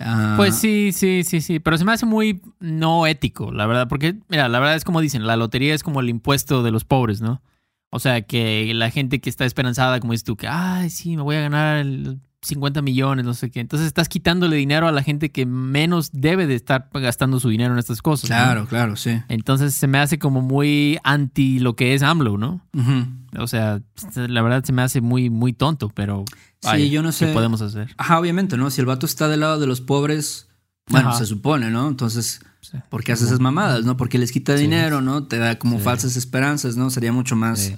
Ah, 0.05 0.35
Pues 0.37 0.55
sí, 0.57 0.93
sí, 0.93 1.25
sí, 1.25 1.41
sí, 1.41 1.59
pero 1.61 1.79
se 1.79 1.85
me 1.85 1.93
hace 1.93 2.05
muy 2.07 2.43
no 2.61 3.07
ético, 3.07 3.51
la 3.53 3.67
verdad, 3.67 3.89
porque, 3.89 4.17
mira, 4.29 4.49
la 4.49 4.61
verdad 4.61 4.77
es 4.77 4.85
como 4.85 5.01
dicen, 5.01 5.27
la 5.27 5.37
lotería 5.37 5.75
es 5.75 5.83
como 5.83 6.01
el 6.01 6.11
impuesto 6.11 6.63
de 6.63 6.71
los 6.71 6.85
pobres, 6.85 7.21
¿no? 7.23 7.43
O 7.91 7.99
sea, 8.01 8.23
que 8.23 8.73
la 8.75 8.91
gente 8.91 9.21
que 9.21 9.31
está 9.31 9.45
esperanzada, 9.45 10.01
como 10.01 10.13
dices 10.13 10.25
tú, 10.25 10.37
que, 10.37 10.47
ay, 10.49 10.91
sí, 10.91 11.17
me 11.17 11.23
voy 11.23 11.37
a 11.37 11.41
ganar 11.41 11.79
el 11.79 12.19
50 12.43 12.83
millones, 12.83 13.25
no 13.25 13.35
sé 13.35 13.51
qué. 13.51 13.61
Entonces 13.61 13.87
estás 13.87 14.09
quitándole 14.09 14.57
dinero 14.57 14.87
a 14.87 14.93
la 14.93 15.03
gente 15.03 15.31
que 15.31 15.47
menos 15.47 16.11
debe 16.13 16.47
de 16.47 16.55
estar 16.55 16.89
gastando 16.93 17.41
su 17.41 17.49
dinero 17.49 17.73
en 17.73 17.79
estas 17.79 18.03
cosas. 18.03 18.31
¿no? 18.31 18.37
Claro, 18.37 18.67
claro, 18.67 18.97
sí. 18.97 19.23
Entonces 19.29 19.75
se 19.75 19.87
me 19.87 19.99
hace 19.99 20.19
como 20.19 20.43
muy 20.43 20.99
anti 21.05 21.59
lo 21.59 21.75
que 21.77 21.95
es 21.95 22.03
AMLO, 22.03 22.37
¿no? 22.37 22.61
Ujú. 22.75 23.07
O 23.43 23.47
sea, 23.47 23.81
la 24.15 24.43
verdad 24.43 24.63
se 24.65 24.73
me 24.73 24.83
hace 24.83 25.01
muy, 25.01 25.31
muy 25.31 25.53
tonto, 25.53 25.89
pero 25.89 26.25
Sí, 26.73 26.91
yo 26.91 27.03
no 27.03 27.13
sé. 27.13 27.27
¿qué 27.27 27.33
podemos 27.33 27.61
hacer? 27.63 27.95
Ajá, 27.97 28.19
obviamente, 28.19 28.57
¿no? 28.57 28.71
Si 28.71 28.81
el 28.81 28.87
vato 28.87 29.07
está 29.07 29.29
del 29.29 29.41
lado 29.41 29.59
de 29.61 29.67
los 29.67 29.81
pobres, 29.81 30.49
bueno, 30.89 31.11
Ajá. 31.11 31.19
se 31.19 31.27
supone, 31.27 31.71
¿no? 31.71 31.89
Entonces, 31.89 32.41
Sí. 32.61 32.79
¿Por 32.89 33.05
qué 33.05 33.13
hace 33.13 33.27
esas 33.27 33.41
mamadas, 33.41 33.85
no? 33.85 33.99
Porque 33.99 34.17
les 34.17 34.33
quita 34.33 34.57
Sí. 34.57 34.63
dinero, 34.63 35.03
¿no? 35.03 35.25
Te 35.25 35.37
da 35.37 35.59
como 35.59 35.77
Sí. 35.77 35.85
falsas 35.85 36.17
esperanzas, 36.17 36.79
¿no? 36.79 36.89
Sería 36.89 37.13
mucho 37.13 37.37
más, 37.37 37.75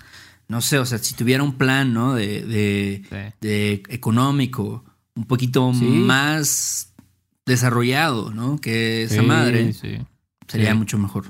no 0.46 0.61
sé, 0.61 0.79
o 0.79 0.87
sea, 0.87 0.99
si 0.99 1.14
tuviera 1.14 1.42
un 1.42 1.55
plan, 1.59 1.92
¿no? 1.92 2.14
De, 2.14 2.42
de, 2.46 3.33
de 3.40 3.83
económico, 3.88 4.85
un 5.16 5.25
poquito 5.25 5.72
más 5.72 6.92
desarrollado, 7.46 8.31
¿no? 8.33 8.59
Que 8.61 9.03
esa 9.05 9.22
madre 9.22 9.75
sería 10.46 10.75
mucho 10.77 10.99
mejor. 10.99 11.27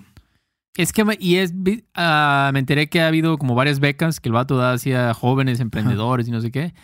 Es 0.76 0.92
que, 0.92 1.02
y 1.18 1.36
es, 1.36 1.54
ah, 1.94 2.50
me 2.52 2.58
enteré 2.58 2.88
que 2.90 3.00
ha 3.00 3.06
habido 3.06 3.38
como 3.38 3.54
varias 3.54 3.80
becas 3.80 4.20
que 4.20 4.28
el 4.28 4.34
vato 4.34 4.58
da 4.58 4.72
hacia 4.74 5.14
jóvenes 5.14 5.60
emprendedores 5.60 6.28
y 6.28 6.30
no 6.30 6.42
sé 6.42 6.50
qué. 6.50 6.74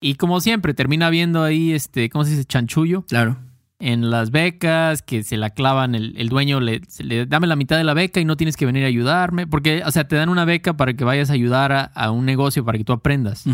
Y 0.00 0.14
como 0.14 0.40
siempre, 0.40 0.74
termina 0.74 1.10
viendo 1.10 1.42
ahí, 1.42 1.72
este, 1.72 2.08
¿cómo 2.10 2.24
se 2.24 2.30
dice? 2.30 2.44
Chanchullo 2.44 3.02
Claro. 3.06 3.36
en 3.80 4.10
las 4.10 4.30
becas, 4.30 5.02
que 5.02 5.22
se 5.24 5.36
la 5.36 5.50
clavan, 5.50 5.94
el, 5.94 6.14
el 6.16 6.28
dueño 6.28 6.60
le, 6.60 6.82
se 6.88 7.02
le 7.04 7.26
dame 7.26 7.46
la 7.48 7.56
mitad 7.56 7.76
de 7.76 7.84
la 7.84 7.94
beca 7.94 8.20
y 8.20 8.24
no 8.24 8.36
tienes 8.36 8.56
que 8.56 8.66
venir 8.66 8.84
a 8.84 8.88
ayudarme. 8.88 9.46
Porque, 9.46 9.82
o 9.84 9.90
sea, 9.90 10.06
te 10.06 10.16
dan 10.16 10.28
una 10.28 10.44
beca 10.44 10.76
para 10.76 10.94
que 10.94 11.04
vayas 11.04 11.30
a 11.30 11.32
ayudar 11.32 11.72
a, 11.72 11.82
a 11.84 12.10
un 12.12 12.24
negocio 12.26 12.64
para 12.64 12.78
que 12.78 12.84
tú 12.84 12.92
aprendas. 12.92 13.44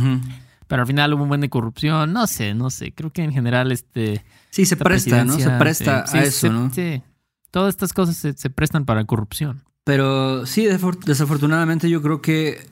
Pero 0.66 0.82
al 0.82 0.86
final 0.86 1.12
hubo 1.14 1.22
un 1.24 1.28
buen 1.28 1.40
de 1.40 1.48
corrupción. 1.50 2.12
No 2.12 2.26
sé, 2.26 2.54
no 2.54 2.70
sé. 2.70 2.92
Creo 2.92 3.10
que 3.10 3.22
en 3.22 3.32
general, 3.32 3.70
este. 3.72 4.24
Sí, 4.50 4.64
se 4.66 4.74
esta 4.74 4.84
presta, 4.84 5.24
¿no? 5.24 5.38
Se 5.38 5.50
presta 5.50 6.06
sí, 6.06 6.18
a 6.18 6.22
sí, 6.22 6.28
eso, 6.28 6.38
se- 6.40 6.50
¿no? 6.50 6.70
Sí. 6.72 7.02
Todas 7.50 7.74
estas 7.74 7.92
cosas 7.92 8.16
se, 8.16 8.32
se 8.32 8.50
prestan 8.50 8.84
para 8.84 9.04
corrupción. 9.04 9.62
Pero 9.84 10.46
sí, 10.46 10.66
desafortunadamente 11.04 11.90
yo 11.90 12.00
creo 12.02 12.20
que, 12.22 12.66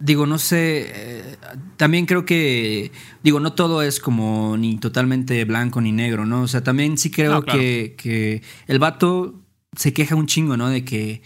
digo, 0.00 0.26
no 0.26 0.38
sé, 0.38 0.86
eh, 0.94 1.36
también 1.76 2.06
creo 2.06 2.24
que, 2.24 2.92
digo, 3.22 3.40
no 3.40 3.52
todo 3.54 3.82
es 3.82 3.98
como 4.00 4.56
ni 4.56 4.78
totalmente 4.78 5.44
blanco 5.44 5.80
ni 5.80 5.92
negro, 5.92 6.24
¿no? 6.26 6.42
O 6.42 6.48
sea, 6.48 6.62
también 6.62 6.98
sí 6.98 7.10
creo 7.10 7.32
No, 7.34 7.42
claro. 7.42 7.58
que, 7.58 7.94
que 7.96 8.42
el 8.66 8.78
vato 8.78 9.40
se 9.76 9.92
queja 9.92 10.14
un 10.14 10.26
chingo, 10.26 10.56
¿no? 10.56 10.68
De 10.68 10.84
que, 10.84 11.22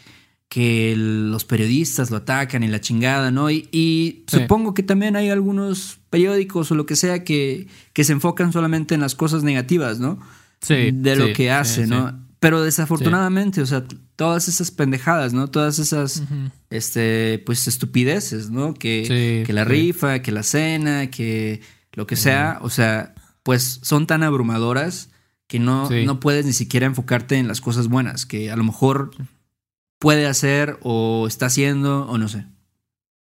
que 0.48 0.94
los 0.96 1.44
periodistas 1.44 2.10
lo 2.10 2.18
atacan 2.18 2.62
y 2.62 2.68
la 2.68 2.80
chingada, 2.80 3.30
¿no? 3.30 3.50
Y, 3.50 3.68
y 3.72 4.24
Sí. 4.26 4.38
supongo 4.40 4.74
que 4.74 4.82
también 4.82 5.16
hay 5.16 5.28
algunos 5.30 5.98
periódicos 6.10 6.70
o 6.70 6.74
lo 6.74 6.84
que 6.86 6.96
sea 6.96 7.24
que, 7.24 7.68
que 7.92 8.04
se 8.04 8.12
enfocan 8.12 8.52
solamente 8.52 8.94
en 8.94 9.00
las 9.00 9.14
cosas 9.14 9.42
negativas, 9.44 9.98
¿no? 10.00 10.18
Sí. 10.60 10.90
de 10.92 11.16
lo 11.16 11.26
sí, 11.28 11.32
que 11.32 11.50
hace, 11.50 11.84
sí. 11.84 11.90
¿no? 11.90 12.18
Pero 12.42 12.60
desafortunadamente, 12.60 13.62
o 13.62 13.66
sea, 13.66 13.84
todas 14.16 14.48
esas 14.48 14.72
pendejadas, 14.72 15.32
¿no? 15.32 15.46
Todas 15.46 15.78
esas, 15.78 16.24
este, 16.70 17.40
pues 17.46 17.68
estupideces, 17.68 18.50
¿no? 18.50 18.74
Que, 18.74 19.04
Sí, 19.06 19.46
que 19.46 19.52
la 19.52 19.62
sí. 19.62 19.70
rifa, 19.70 20.22
que 20.22 20.32
la 20.32 20.42
cena, 20.42 21.08
que 21.08 21.60
lo 21.92 22.08
que 22.08 22.16
sea, 22.16 22.58
o 22.62 22.68
sea, 22.68 23.14
pues 23.44 23.78
son 23.84 24.08
tan 24.08 24.24
abrumadoras 24.24 25.10
que 25.46 25.60
no, 25.60 25.88
no 25.88 26.18
puedes 26.18 26.44
ni 26.44 26.52
siquiera 26.52 26.84
enfocarte 26.86 27.38
en 27.38 27.46
las 27.46 27.60
cosas 27.60 27.86
buenas, 27.86 28.26
que 28.26 28.50
a 28.50 28.56
lo 28.56 28.64
mejor 28.64 29.12
puede 30.00 30.26
hacer 30.26 30.80
o 30.82 31.28
está 31.28 31.46
haciendo 31.46 32.08
o 32.08 32.18
no 32.18 32.26
sé. 32.26 32.46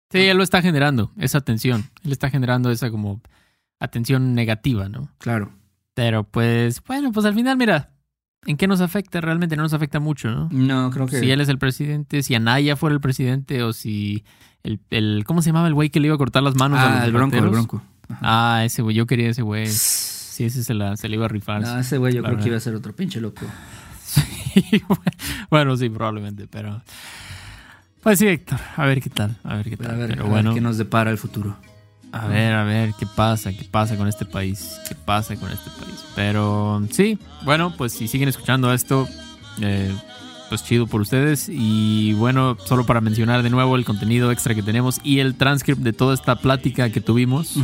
Sí, 0.10 0.18
él 0.18 0.38
lo 0.38 0.44
está 0.44 0.64
generando, 0.64 1.12
esa 1.20 1.38
atención. 1.38 1.92
Él 2.04 2.12
está 2.12 2.32
generando 2.32 2.72
esa 2.72 2.90
como 2.90 3.22
atención 3.80 4.34
negativa, 4.34 4.90
¿no? 4.90 5.12
Claro. 5.20 5.52
Pero 5.94 6.24
pues, 6.24 6.82
bueno, 6.84 7.12
pues 7.12 7.28
al 7.28 7.36
final, 7.36 7.56
mira, 7.56 7.92
¿en 8.46 8.58
qué 8.58 8.68
nos 8.68 8.82
afecta? 8.82 9.22
Realmente 9.22 9.56
no 9.56 9.64
nos 9.64 9.74
afecta 9.74 10.00
mucho, 10.00 10.30
¿no? 10.30 10.50
No, 10.52 10.90
creo 10.92 11.06
que... 11.06 11.20
Si 11.20 11.30
él 11.30 11.42
es 11.42 11.50
el 11.50 11.58
presidente, 11.58 12.24
si 12.24 12.36
Anaya 12.36 12.76
fuera 12.76 12.94
el 12.94 13.02
presidente 13.02 13.64
o 13.64 13.74
si 13.74 14.24
el, 14.64 14.80
el 14.90 15.24
¿cómo 15.26 15.42
se 15.42 15.50
llamaba 15.50 15.68
el 15.68 15.74
güey 15.74 15.90
que 15.90 16.00
le 16.00 16.08
iba 16.08 16.16
a 16.16 16.18
cortar 16.18 16.44
las 16.44 16.56
manos 16.56 16.80
a 16.80 17.04
ah, 17.04 17.08
los 17.08 17.08
el 17.08 17.14
bronco, 17.14 17.82
el. 18.10 18.16
Ah, 18.22 18.62
ese 18.66 18.82
güey, 18.82 18.96
yo 18.96 19.06
quería 19.06 19.30
ese 19.30 19.42
güey. 19.42 19.68
Sí, 20.32 20.46
ese 20.46 20.64
se 20.64 20.74
la, 20.74 20.96
se 20.96 21.10
le 21.10 21.18
iba 21.18 21.26
a 21.26 21.28
rifar. 21.28 21.62
No, 21.62 21.78
ese 21.78 21.98
güey 21.98 22.14
yo 22.14 22.24
creo 22.24 22.38
que 22.38 22.48
iba 22.48 22.56
a 22.56 22.62
ser 22.62 22.74
otro 22.74 22.96
pinche 22.96 23.20
loco. 23.20 23.46
Sí, 24.54 24.84
bueno, 25.50 25.78
sí, 25.78 25.90
probablemente, 25.90 26.46
pero... 26.46 26.82
Pues 28.02 28.20
sí, 28.20 28.28
Héctor, 28.28 28.60
a 28.76 28.86
ver 28.86 29.02
qué 29.02 29.10
tal, 29.10 29.38
a 29.44 29.56
ver 29.56 29.70
qué 29.70 29.78
tal. 29.78 29.92
A 29.92 29.96
ver, 29.96 30.10
pero 30.10 30.24
a 30.24 30.26
ver 30.26 30.32
bueno, 30.34 30.54
qué 30.54 30.60
nos 30.60 30.78
depara 30.78 31.12
el 31.12 31.18
futuro. 31.18 31.56
A 32.12 32.28
ver, 32.28 32.54
a 32.54 32.64
ver 32.64 32.94
qué 33.00 33.06
pasa, 33.06 33.52
qué 33.54 33.64
pasa 33.64 33.96
con 33.98 34.08
este 34.08 34.26
país, 34.26 34.78
qué 34.88 34.96
pasa 34.96 35.36
con 35.36 35.50
este 35.52 35.70
país. 35.80 35.96
Pero 36.16 36.82
sí, 36.92 37.18
bueno, 37.44 37.74
pues 37.78 37.94
si 37.94 38.08
siguen 38.08 38.28
escuchando 38.30 38.74
esto, 38.74 39.08
eh, 39.62 39.94
pues 40.50 40.64
chido 40.66 40.88
por 40.88 41.00
ustedes. 41.02 41.48
Y 41.50 42.14
bueno, 42.14 42.58
solo 42.66 42.86
para 42.86 43.00
mencionar 43.02 43.44
de 43.44 43.50
nuevo 43.50 43.76
el 43.78 43.86
contenido 43.86 44.32
extra 44.32 44.54
que 44.54 44.62
tenemos 44.64 45.00
y 45.04 45.20
el 45.20 45.36
transcript 45.36 45.82
de 45.82 45.94
toda 45.94 46.14
esta 46.14 46.36
plática 46.36 46.90
que 46.90 47.00
tuvimos 47.00 47.56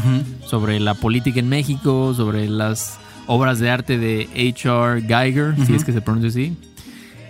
sobre 0.45 0.79
la 0.79 0.93
política 0.93 1.39
en 1.39 1.49
México, 1.49 2.13
sobre 2.15 2.47
las 2.47 2.97
obras 3.25 3.59
de 3.59 3.69
arte 3.69 3.97
de 3.97 4.29
H.R. 4.33 5.01
Geiger, 5.01 5.55
si 5.57 5.63
Ujú. 5.63 5.75
es 5.75 5.83
que 5.83 5.91
se 5.91 6.01
pronuncia 6.01 6.29
así. 6.29 6.55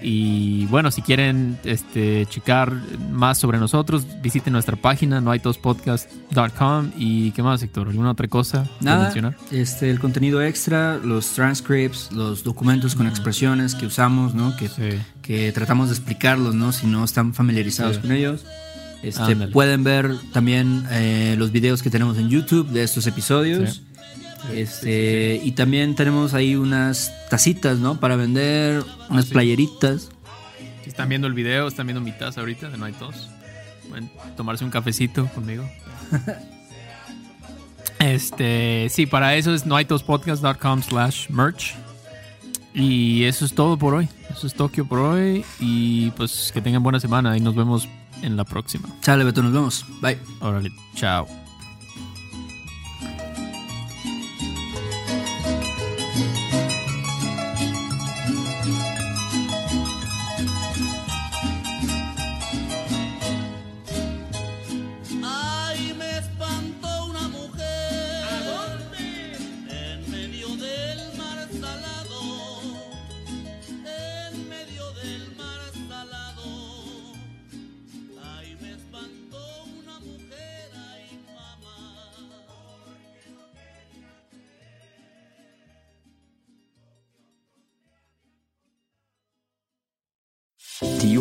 Y 0.02 0.66
bueno, 0.68 0.92
si 0.92 1.02
quieren 1.02 1.58
este, 1.64 2.26
checar 2.30 2.72
más 3.12 3.38
sobre 3.38 3.58
nosotros, 3.58 4.06
visiten 4.22 4.54
nuestra 4.54 4.76
página 4.76 5.20
noaitospodcast.com 5.22 6.92
y 6.98 7.32
qué 7.32 7.44
más, 7.44 7.64
Héctor, 7.64 7.88
¿alguna 7.90 8.12
otra 8.12 8.28
cosa 8.28 8.68
Nada, 8.82 9.04
mencionar? 9.06 9.36
este, 9.52 9.90
el 9.90 10.00
contenido 10.00 10.42
extra, 10.42 10.98
los 10.98 11.28
transcripts, 11.34 12.12
los 12.12 12.44
documentos 12.44 12.96
con 12.96 13.08
expresiones 13.08 13.76
que 13.76 13.86
usamos, 13.86 14.34
¿no? 14.34 14.56
Que, 14.58 14.68
Sí. 14.68 15.00
que 15.22 15.52
tratamos 15.52 15.90
de 15.90 15.96
explicarlos, 15.96 16.54
¿no? 16.56 16.72
Si 16.72 16.88
no 16.88 17.04
están 17.04 17.34
familiarizados 17.34 17.96
Sí. 17.96 18.02
con 18.02 18.12
ellos. 18.12 18.46
Este, 19.04 19.36
pueden 19.50 19.84
ver 19.84 20.12
también 20.34 20.86
eh, 20.90 21.36
los 21.38 21.52
videos 21.52 21.84
que 21.84 21.90
tenemos 21.92 22.18
en 22.18 22.30
YouTube 22.30 22.68
de 22.70 22.84
estos 22.84 23.06
episodios. 23.08 23.76
Sí. 23.76 23.82
Este, 24.54 25.42
y 25.44 25.52
también 25.52 25.96
tenemos 25.96 26.34
ahí 26.34 26.56
unas 26.56 27.12
tacitas, 27.30 27.80
¿no? 27.80 28.00
Para 28.00 28.16
vender, 28.16 28.84
unas 29.10 29.26
playeritas. 29.26 30.10
Si 30.84 30.90
están 30.90 31.10
viendo 31.10 31.28
el 31.28 31.34
video, 31.34 31.68
están 31.68 31.88
viendo 31.88 32.02
mi 32.02 32.12
taza 32.12 32.40
ahorita 32.42 32.70
de 32.70 32.78
No 32.78 32.86
hay 32.86 32.94
tos. 32.94 33.30
Pueden 33.90 34.10
tomarse 34.36 34.64
un 34.64 34.72
cafecito 34.72 35.28
conmigo. 35.28 35.70
Este, 38.00 38.90
sí, 38.92 39.08
para 39.08 39.36
eso 39.36 39.56
es 39.56 39.66
noaitospodcast.com 39.66 40.84
slash 40.84 41.30
merch. 41.30 41.74
Y 42.74 43.24
eso 43.24 43.44
es 43.44 43.54
todo 43.54 43.78
por 43.78 43.96
hoy. 43.96 44.08
Eso 44.30 44.46
es 44.46 44.54
Tokio 44.54 44.88
por 44.88 45.00
hoy. 45.00 45.44
Y 45.60 46.12
pues 46.12 46.52
que 46.54 46.62
tengan 46.62 46.84
buena 46.84 47.00
semana 47.00 47.36
y 47.36 47.40
nos 47.40 47.56
vemos 47.56 47.90
en 48.22 48.38
la 48.38 48.44
próxima. 48.44 48.88
Chale, 49.02 49.24
Beto, 49.24 49.42
nos 49.42 49.52
vemos. 49.52 49.86
Bye. 50.02 50.20
Órale, 50.42 50.72
chao. 50.96 51.28